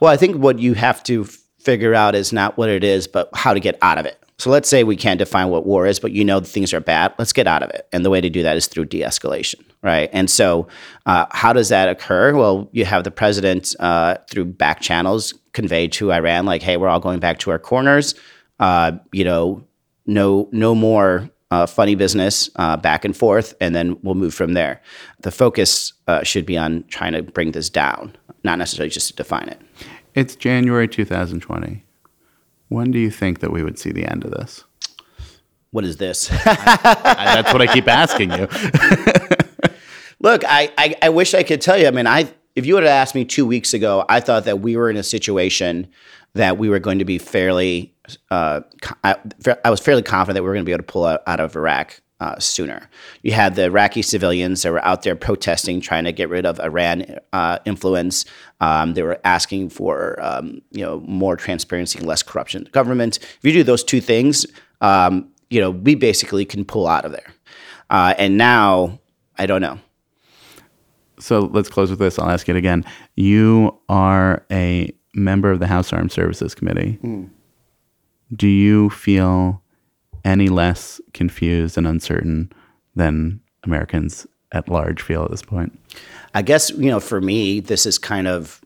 Well, 0.00 0.12
I 0.12 0.16
think 0.16 0.36
what 0.36 0.58
you 0.58 0.74
have 0.74 1.02
to 1.04 1.24
figure 1.58 1.94
out 1.94 2.14
is 2.14 2.32
not 2.32 2.56
what 2.56 2.68
it 2.68 2.82
is, 2.82 3.06
but 3.06 3.28
how 3.34 3.54
to 3.54 3.60
get 3.60 3.78
out 3.82 3.98
of 3.98 4.06
it. 4.06 4.18
So 4.38 4.50
let's 4.50 4.68
say 4.68 4.82
we 4.82 4.96
can't 4.96 5.18
define 5.18 5.50
what 5.50 5.64
war 5.64 5.86
is, 5.86 6.00
but 6.00 6.10
you 6.10 6.24
know 6.24 6.40
things 6.40 6.74
are 6.74 6.80
bad. 6.80 7.14
Let's 7.18 7.32
get 7.32 7.46
out 7.46 7.62
of 7.62 7.70
it. 7.70 7.86
And 7.92 8.04
the 8.04 8.10
way 8.10 8.20
to 8.20 8.28
do 8.28 8.42
that 8.42 8.56
is 8.56 8.66
through 8.66 8.86
de 8.86 9.02
escalation, 9.02 9.64
right? 9.82 10.10
And 10.12 10.28
so, 10.28 10.66
uh, 11.06 11.26
how 11.30 11.52
does 11.52 11.68
that 11.68 11.88
occur? 11.88 12.34
Well, 12.34 12.68
you 12.72 12.84
have 12.84 13.04
the 13.04 13.12
president 13.12 13.76
uh, 13.78 14.16
through 14.28 14.46
back 14.46 14.80
channels 14.80 15.34
convey 15.52 15.86
to 15.86 16.12
Iran, 16.12 16.44
like, 16.46 16.62
hey, 16.62 16.76
we're 16.76 16.88
all 16.88 16.98
going 16.98 17.20
back 17.20 17.38
to 17.40 17.50
our 17.50 17.58
corners. 17.58 18.14
Uh, 18.58 18.92
you 19.12 19.22
know, 19.22 19.64
no, 20.06 20.48
no 20.50 20.74
more 20.74 21.30
uh, 21.52 21.66
funny 21.66 21.94
business 21.94 22.48
uh, 22.56 22.78
back 22.78 23.04
and 23.04 23.14
forth, 23.14 23.54
and 23.60 23.74
then 23.74 23.98
we'll 24.02 24.14
move 24.14 24.32
from 24.32 24.54
there. 24.54 24.80
The 25.20 25.30
focus 25.30 25.92
uh, 26.08 26.22
should 26.22 26.46
be 26.46 26.56
on 26.56 26.84
trying 26.88 27.12
to 27.12 27.22
bring 27.22 27.52
this 27.52 27.68
down, 27.68 28.16
not 28.42 28.58
necessarily 28.58 28.88
just 28.88 29.08
to 29.08 29.14
define 29.14 29.48
it. 29.50 29.60
It's 30.14 30.34
January 30.34 30.88
2020. 30.88 31.84
When 32.68 32.90
do 32.90 32.98
you 32.98 33.10
think 33.10 33.40
that 33.40 33.52
we 33.52 33.62
would 33.62 33.78
see 33.78 33.92
the 33.92 34.06
end 34.10 34.24
of 34.24 34.30
this? 34.30 34.64
What 35.72 35.84
is 35.84 35.98
this? 35.98 36.30
I- 36.46 37.42
that's 37.42 37.52
what 37.52 37.60
I 37.60 37.66
keep 37.66 37.86
asking 37.86 38.30
you. 38.32 38.48
Look, 40.20 40.44
I, 40.46 40.72
I, 40.78 40.94
I 41.02 41.08
wish 41.10 41.34
I 41.34 41.42
could 41.42 41.60
tell 41.60 41.76
you. 41.76 41.86
I 41.86 41.90
mean, 41.90 42.06
I 42.06 42.32
if 42.54 42.64
you 42.64 42.74
would 42.74 42.82
have 42.82 42.92
asked 42.92 43.14
me 43.14 43.24
two 43.24 43.44
weeks 43.46 43.74
ago, 43.74 44.04
I 44.08 44.20
thought 44.20 44.44
that 44.44 44.60
we 44.60 44.76
were 44.76 44.88
in 44.90 44.96
a 44.96 45.02
situation 45.02 45.88
that 46.34 46.58
we 46.58 46.68
were 46.68 46.78
going 46.78 46.98
to 46.98 47.04
be 47.04 47.18
fairly. 47.18 47.94
Uh, 48.30 48.60
I, 49.04 49.16
I 49.64 49.70
was 49.70 49.80
fairly 49.80 50.02
confident 50.02 50.36
that 50.36 50.42
we 50.42 50.48
were 50.48 50.54
going 50.54 50.64
to 50.64 50.68
be 50.68 50.72
able 50.72 50.84
to 50.84 50.92
pull 50.92 51.04
out, 51.04 51.22
out 51.26 51.40
of 51.40 51.54
Iraq 51.56 52.00
uh, 52.22 52.38
sooner. 52.38 52.88
You 53.22 53.32
had 53.32 53.56
the 53.56 53.64
Iraqi 53.64 54.00
civilians 54.00 54.62
that 54.62 54.70
were 54.70 54.84
out 54.84 55.02
there 55.02 55.16
protesting, 55.16 55.80
trying 55.80 56.04
to 56.04 56.12
get 56.12 56.28
rid 56.28 56.46
of 56.46 56.60
Iran 56.60 57.18
uh, 57.32 57.58
influence. 57.64 58.24
Um, 58.60 58.94
they 58.94 59.02
were 59.02 59.20
asking 59.24 59.70
for 59.70 60.22
um, 60.22 60.62
you 60.70 60.82
know 60.82 61.00
more 61.00 61.36
transparency 61.36 61.98
and 61.98 62.06
less 62.06 62.22
corruption 62.22 62.68
government. 62.70 63.18
If 63.18 63.40
you 63.42 63.52
do 63.52 63.64
those 63.64 63.82
two 63.82 64.00
things, 64.00 64.46
um, 64.80 65.30
you 65.50 65.60
know 65.60 65.72
we 65.72 65.96
basically 65.96 66.44
can 66.44 66.64
pull 66.64 66.86
out 66.86 67.04
of 67.04 67.10
there. 67.10 67.26
Uh, 67.90 68.14
and 68.16 68.38
now 68.38 69.00
I 69.36 69.46
don't 69.46 69.60
know. 69.60 69.80
So 71.18 71.40
let's 71.40 71.68
close 71.68 71.90
with 71.90 71.98
this. 71.98 72.20
I'll 72.20 72.30
ask 72.30 72.48
it 72.48 72.56
again. 72.56 72.84
You 73.16 73.80
are 73.88 74.46
a 74.50 74.94
member 75.14 75.50
of 75.50 75.60
the 75.60 75.66
House 75.66 75.92
Armed 75.92 76.12
Services 76.12 76.54
Committee. 76.54 76.98
Do 78.34 78.48
you 78.48 78.90
feel 78.90 79.62
any 80.24 80.48
less 80.48 81.00
confused 81.12 81.76
and 81.76 81.86
uncertain 81.86 82.52
than 82.94 83.40
Americans 83.64 84.26
at 84.52 84.68
large 84.68 85.02
feel 85.02 85.24
at 85.24 85.30
this 85.30 85.42
point? 85.42 85.78
I 86.34 86.42
guess 86.42 86.70
you 86.70 86.90
know, 86.90 87.00
for 87.00 87.20
me, 87.20 87.60
this 87.60 87.86
is 87.86 87.98
kind 87.98 88.26
of 88.26 88.60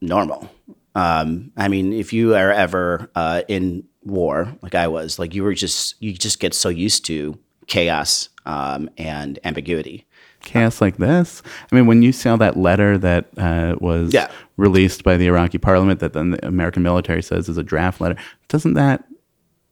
normal. 0.00 0.50
Um, 0.94 1.50
I 1.56 1.68
mean, 1.68 1.92
if 1.92 2.12
you 2.12 2.34
are 2.34 2.52
ever 2.52 3.10
uh, 3.14 3.42
in 3.48 3.84
war, 4.04 4.54
like 4.62 4.74
I 4.74 4.86
was, 4.88 5.18
like 5.18 5.34
you 5.34 5.42
were 5.42 5.54
just 5.54 6.00
you 6.00 6.12
just 6.12 6.40
get 6.40 6.54
so 6.54 6.68
used 6.68 7.04
to 7.06 7.38
chaos 7.66 8.28
um, 8.46 8.88
and 8.96 9.38
ambiguity. 9.44 10.06
Chaos 10.44 10.80
like 10.80 10.96
this? 10.98 11.42
I 11.70 11.74
mean, 11.74 11.86
when 11.86 12.02
you 12.02 12.12
saw 12.12 12.36
that 12.36 12.56
letter 12.56 12.96
that 12.98 13.26
uh, 13.38 13.76
was 13.80 14.12
Yeah. 14.14 14.30
released 14.56 15.02
by 15.04 15.16
the 15.16 15.26
Iraqi 15.26 15.58
parliament 15.58 16.00
that 16.00 16.12
then 16.12 16.30
the 16.32 16.46
American 16.46 16.82
military 16.82 17.22
says 17.22 17.48
is 17.48 17.56
a 17.58 17.62
draft 17.62 18.00
letter, 18.00 18.16
doesn't 18.48 18.74
that, 18.74 19.04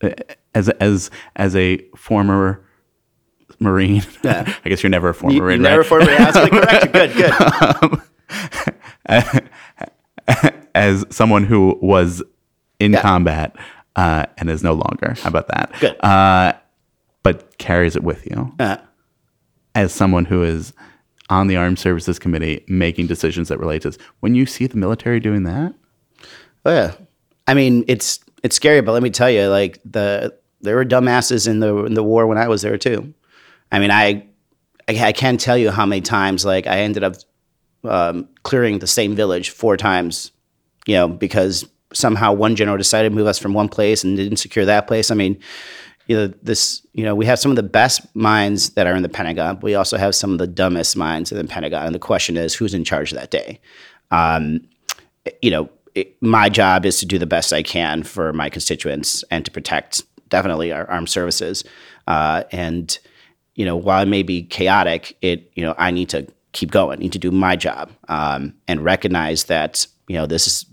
uh, 0.02 0.10
as 0.54 0.68
as 0.70 1.10
as 1.36 1.54
a 1.56 1.78
former 1.96 2.64
Marine, 3.60 4.02
Yeah. 4.24 4.52
I 4.64 4.68
guess 4.68 4.82
you're 4.82 4.90
never 4.90 5.10
a 5.10 5.14
former 5.14 5.34
You, 5.36 5.42
Marine, 5.42 5.56
you 5.58 5.62
never 5.62 5.80
right? 5.82 5.88
formally 5.88 6.14
absolutely 6.16 6.58
correct. 6.58 6.92
Good, 6.92 7.12
good. 7.14 8.00
as 10.74 11.04
someone 11.10 11.44
who 11.44 11.78
was 11.82 12.22
in 12.80 12.92
Yeah. 12.92 13.02
combat 13.02 13.54
uh, 13.96 14.26
and 14.38 14.48
is 14.50 14.62
no 14.62 14.72
longer. 14.72 15.14
How 15.20 15.28
about 15.28 15.48
that? 15.48 15.72
Good. 15.80 15.96
Uh, 16.04 16.54
but 17.22 17.56
carries 17.58 17.94
it 17.94 18.02
with 18.02 18.26
you 18.26 18.52
Uh, 18.58 18.78
as 19.74 19.92
someone 19.92 20.24
who 20.24 20.42
is 20.42 20.72
on 21.30 21.46
the 21.46 21.56
Armed 21.56 21.78
Services 21.78 22.18
Committee 22.18 22.64
making 22.68 23.06
decisions 23.06 23.48
that 23.48 23.58
relate 23.58 23.82
to 23.82 23.90
this. 23.90 23.98
When 24.20 24.34
you 24.34 24.46
see 24.46 24.66
the 24.66 24.76
military 24.76 25.20
doing 25.20 25.44
that, 25.44 25.74
oh 26.64 26.72
yeah, 26.72 26.94
I 27.46 27.54
mean 27.54 27.84
it's 27.88 28.20
it's 28.42 28.56
scary, 28.56 28.80
but 28.80 28.92
let 28.92 29.02
me 29.02 29.10
tell 29.10 29.30
you, 29.30 29.48
like 29.48 29.80
the 29.84 30.36
there 30.60 30.76
were 30.76 30.84
dumbasses 30.84 31.48
in 31.48 31.60
the 31.60 31.84
in 31.84 31.94
the 31.94 32.02
war 32.02 32.26
when 32.26 32.38
I 32.38 32.48
was 32.48 32.62
there 32.62 32.78
too. 32.78 33.14
I 33.70 33.78
mean, 33.78 33.90
I 33.90 34.26
I, 34.88 35.06
I 35.06 35.12
can't 35.12 35.40
tell 35.40 35.56
you 35.56 35.70
how 35.70 35.86
many 35.86 36.02
times 36.02 36.44
like 36.44 36.66
I 36.66 36.80
ended 36.80 37.04
up 37.04 37.16
um, 37.84 38.28
clearing 38.42 38.78
the 38.78 38.86
same 38.86 39.16
village 39.16 39.50
four 39.50 39.76
times 39.76 40.32
you 40.86 40.94
know, 40.94 41.08
because 41.08 41.68
somehow 41.92 42.32
one 42.32 42.56
general 42.56 42.76
decided 42.76 43.10
to 43.10 43.14
move 43.14 43.26
us 43.26 43.38
from 43.38 43.54
one 43.54 43.68
place 43.68 44.02
and 44.02 44.16
didn't 44.16 44.38
secure 44.38 44.64
that 44.64 44.86
place. 44.86 45.10
I 45.10 45.14
mean, 45.14 45.38
you 46.06 46.16
know, 46.16 46.26
this, 46.42 46.84
you 46.92 47.04
know, 47.04 47.14
we 47.14 47.26
have 47.26 47.38
some 47.38 47.50
of 47.50 47.56
the 47.56 47.62
best 47.62 48.14
minds 48.14 48.70
that 48.70 48.86
are 48.86 48.94
in 48.94 49.02
the 49.02 49.08
Pentagon, 49.08 49.60
we 49.60 49.74
also 49.74 49.96
have 49.96 50.14
some 50.14 50.32
of 50.32 50.38
the 50.38 50.46
dumbest 50.46 50.96
minds 50.96 51.30
in 51.32 51.38
the 51.38 51.44
Pentagon. 51.44 51.86
And 51.86 51.94
the 51.94 52.00
question 52.00 52.36
is, 52.36 52.54
who's 52.54 52.74
in 52.74 52.84
charge 52.84 53.12
that 53.12 53.30
day? 53.30 53.60
Um, 54.10 54.66
you 55.40 55.50
know, 55.50 55.70
it, 55.94 56.20
my 56.22 56.48
job 56.48 56.84
is 56.84 56.98
to 57.00 57.06
do 57.06 57.18
the 57.18 57.26
best 57.26 57.52
I 57.52 57.62
can 57.62 58.02
for 58.02 58.32
my 58.32 58.48
constituents 58.48 59.24
and 59.30 59.44
to 59.44 59.50
protect 59.50 60.02
definitely 60.28 60.72
our 60.72 60.88
armed 60.90 61.08
services. 61.08 61.64
Uh, 62.06 62.44
and 62.50 62.98
you 63.54 63.64
know, 63.64 63.76
while 63.76 64.02
it 64.02 64.08
may 64.08 64.22
be 64.22 64.42
chaotic, 64.42 65.16
it 65.20 65.50
you 65.54 65.62
know 65.62 65.74
I 65.76 65.90
need 65.90 66.08
to 66.10 66.26
keep 66.52 66.70
going, 66.70 66.98
need 66.98 67.12
to 67.12 67.18
do 67.18 67.30
my 67.30 67.54
job, 67.54 67.90
um, 68.08 68.54
and 68.66 68.82
recognize 68.82 69.44
that 69.44 69.86
you 70.08 70.16
know 70.16 70.26
this 70.26 70.46
is 70.46 70.66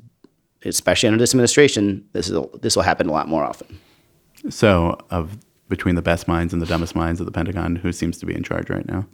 especially 0.66 1.08
under 1.08 1.20
this 1.20 1.34
administration, 1.34 2.08
this 2.14 2.30
is 2.30 2.40
this 2.62 2.76
will 2.76 2.84
happen 2.84 3.08
a 3.08 3.12
lot 3.12 3.28
more 3.28 3.44
often. 3.44 3.80
So, 4.50 4.98
of 5.10 5.38
between 5.68 5.96
the 5.96 6.02
best 6.02 6.28
minds 6.28 6.54
and 6.54 6.62
the 6.62 6.66
dumbest 6.66 6.96
minds 6.96 7.20
of 7.20 7.26
the 7.26 7.32
Pentagon, 7.32 7.76
who 7.76 7.92
seems 7.92 8.18
to 8.20 8.26
be 8.26 8.34
in 8.34 8.44
charge 8.44 8.70
right 8.70 8.88
now? 8.88 9.06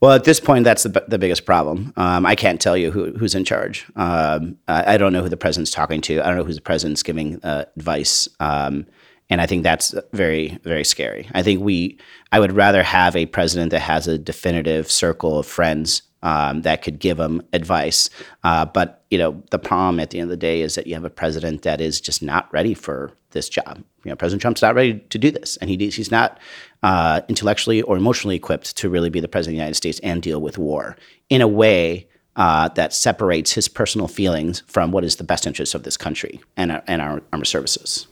Well, 0.00 0.12
at 0.12 0.24
this 0.24 0.40
point, 0.40 0.64
that's 0.64 0.82
the, 0.82 1.04
the 1.06 1.18
biggest 1.18 1.46
problem. 1.46 1.92
Um, 1.96 2.26
I 2.26 2.34
can't 2.34 2.60
tell 2.60 2.76
you 2.76 2.90
who, 2.90 3.12
who's 3.12 3.36
in 3.36 3.44
charge. 3.44 3.86
Um, 3.94 4.58
I, 4.66 4.94
I, 4.94 4.96
don't 4.96 5.12
know 5.12 5.22
who 5.22 5.28
the 5.28 5.36
president's 5.36 5.70
talking 5.70 6.00
to. 6.02 6.20
I 6.20 6.26
don't 6.26 6.36
know 6.36 6.44
who 6.44 6.52
the 6.52 6.60
president's 6.60 7.04
giving 7.04 7.42
uh, 7.44 7.66
advice. 7.76 8.28
Um, 8.40 8.86
and 9.30 9.40
I 9.40 9.46
think 9.46 9.62
that's 9.62 9.94
very, 10.12 10.58
very 10.64 10.84
scary. 10.84 11.28
I 11.34 11.44
think 11.44 11.62
we, 11.62 11.98
I 12.32 12.40
would 12.40 12.52
rather 12.52 12.82
have 12.82 13.14
a 13.14 13.26
president 13.26 13.70
that 13.70 13.80
has 13.80 14.08
a 14.08 14.18
definitive 14.18 14.90
circle 14.90 15.38
of 15.38 15.46
friends 15.46 16.02
um, 16.22 16.62
that 16.62 16.82
could 16.82 16.98
give 16.98 17.18
him 17.18 17.42
advice. 17.52 18.10
Uh, 18.44 18.64
but 18.64 19.04
you 19.10 19.18
know, 19.18 19.42
the 19.50 19.58
problem 19.58 20.00
at 20.00 20.10
the 20.10 20.18
end 20.18 20.24
of 20.24 20.30
the 20.30 20.36
day 20.36 20.60
is 20.60 20.74
that 20.74 20.86
you 20.86 20.94
have 20.94 21.04
a 21.04 21.10
president 21.10 21.62
that 21.62 21.80
is 21.80 22.00
just 22.00 22.22
not 22.22 22.52
ready 22.52 22.74
for 22.74 23.12
this 23.30 23.48
job. 23.48 23.82
You 24.04 24.10
know, 24.10 24.16
President 24.16 24.42
Trump's 24.42 24.62
not 24.62 24.74
ready 24.74 24.98
to 24.98 25.18
do 25.18 25.30
this, 25.30 25.56
and 25.58 25.68
he 25.70 25.76
he's 25.76 26.10
not 26.10 26.38
uh, 26.82 27.22
intellectually 27.28 27.82
or 27.82 27.96
emotionally 27.96 28.36
equipped 28.36 28.76
to 28.76 28.88
really 28.88 29.10
be 29.10 29.20
the 29.20 29.28
president 29.28 29.54
of 29.54 29.58
the 29.58 29.62
United 29.62 29.74
States 29.74 30.00
and 30.00 30.22
deal 30.22 30.40
with 30.40 30.58
war 30.58 30.96
in 31.28 31.40
a 31.40 31.48
way 31.48 32.08
uh, 32.36 32.68
that 32.70 32.92
separates 32.92 33.52
his 33.52 33.68
personal 33.68 34.08
feelings 34.08 34.62
from 34.66 34.90
what 34.90 35.04
is 35.04 35.16
the 35.16 35.24
best 35.24 35.46
interest 35.46 35.74
of 35.74 35.82
this 35.82 35.96
country 35.96 36.40
and 36.56 36.72
our, 36.72 36.82
and 36.86 37.02
our 37.02 37.22
armed 37.32 37.46
services. 37.46 38.06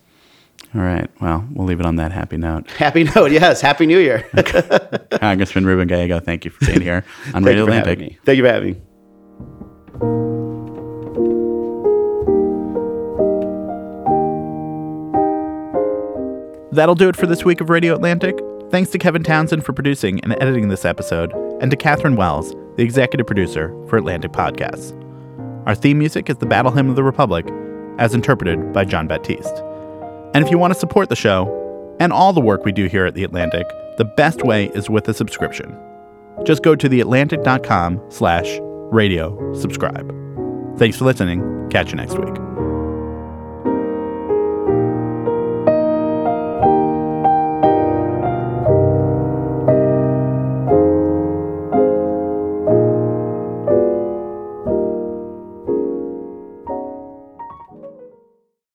All 0.75 0.83
right. 0.83 1.11
Well, 1.21 1.47
we'll 1.53 1.67
leave 1.67 1.81
it 1.81 1.87
on 1.87 1.97
that 1.97 2.13
happy 2.13 2.37
note. 2.37 2.71
Happy 2.79 3.05
note. 3.05 3.33
Yes. 3.33 3.61
Happy 3.61 3.87
New 3.87 3.99
Year. 3.99 4.25
Congressman 5.21 5.67
Ruben 5.67 5.89
Gallego, 5.89 6.21
thank 6.21 6.45
you 6.45 6.51
for 6.53 6.65
being 6.67 6.81
here 6.81 7.05
on 7.35 7.43
Radio 7.43 7.65
Atlantic. 7.65 8.21
Thank 8.25 8.37
you 8.37 8.45
for 8.45 8.53
having 8.53 8.75
me. 8.75 8.81
That'll 16.73 16.95
do 16.95 17.09
it 17.09 17.17
for 17.17 17.27
this 17.27 17.45
week 17.45 17.61
of 17.61 17.69
Radio 17.69 17.95
Atlantic. 17.95 18.39
Thanks 18.71 18.91
to 18.91 18.99
Kevin 18.99 19.25
Townsend 19.25 19.65
for 19.65 19.73
producing 19.73 20.21
and 20.21 20.41
editing 20.41 20.69
this 20.69 20.85
episode, 20.85 21.33
and 21.61 21.69
to 21.73 21.77
Catherine 21.77 22.15
Wells, 22.15 22.55
the 22.77 22.85
executive 22.85 23.27
producer 23.27 23.71
for 23.89 23.97
Atlantic 23.97 24.31
Podcasts. 24.31 24.97
Our 25.67 25.75
theme 25.75 25.99
music 25.99 26.31
is 26.31 26.37
the 26.39 26.47
Battle 26.47 26.71
Hymn 26.71 26.89
of 26.89 26.95
the 26.95 27.03
Republic, 27.03 27.45
as 27.99 28.15
interpreted 28.15 28.73
by 28.73 28.85
Jon 28.85 29.09
Batiste. 29.09 29.65
And 30.35 30.45
if 30.45 30.51
you 30.51 30.59
want 30.59 30.73
to 30.73 30.79
support 30.79 31.09
the 31.09 31.17
show 31.17 31.97
and 32.01 32.13
all 32.13 32.33
the 32.33 32.41
work 32.41 32.65
we 32.65 32.73
do 32.73 32.87
here 32.87 33.07
at 33.07 33.15
The 33.15 33.25
Atlantic, 33.25 33.67
the 33.99 34.05
best 34.05 34.43
way 34.43 34.67
is 34.75 34.89
with 34.89 35.09
a 35.09 35.15
subscription. 35.15 35.77
Just 36.45 36.63
go 36.63 36.75
to 36.75 36.89
theatlantic.com 36.89 38.01
slash 38.11 38.59
radio 38.93 39.55
subscribe. 39.55 40.09
Thanks 40.79 40.97
for 40.97 41.05
listening. 41.05 41.69
Catch 41.71 41.91
you 41.91 41.97
next 41.97 42.19
week. 42.19 42.50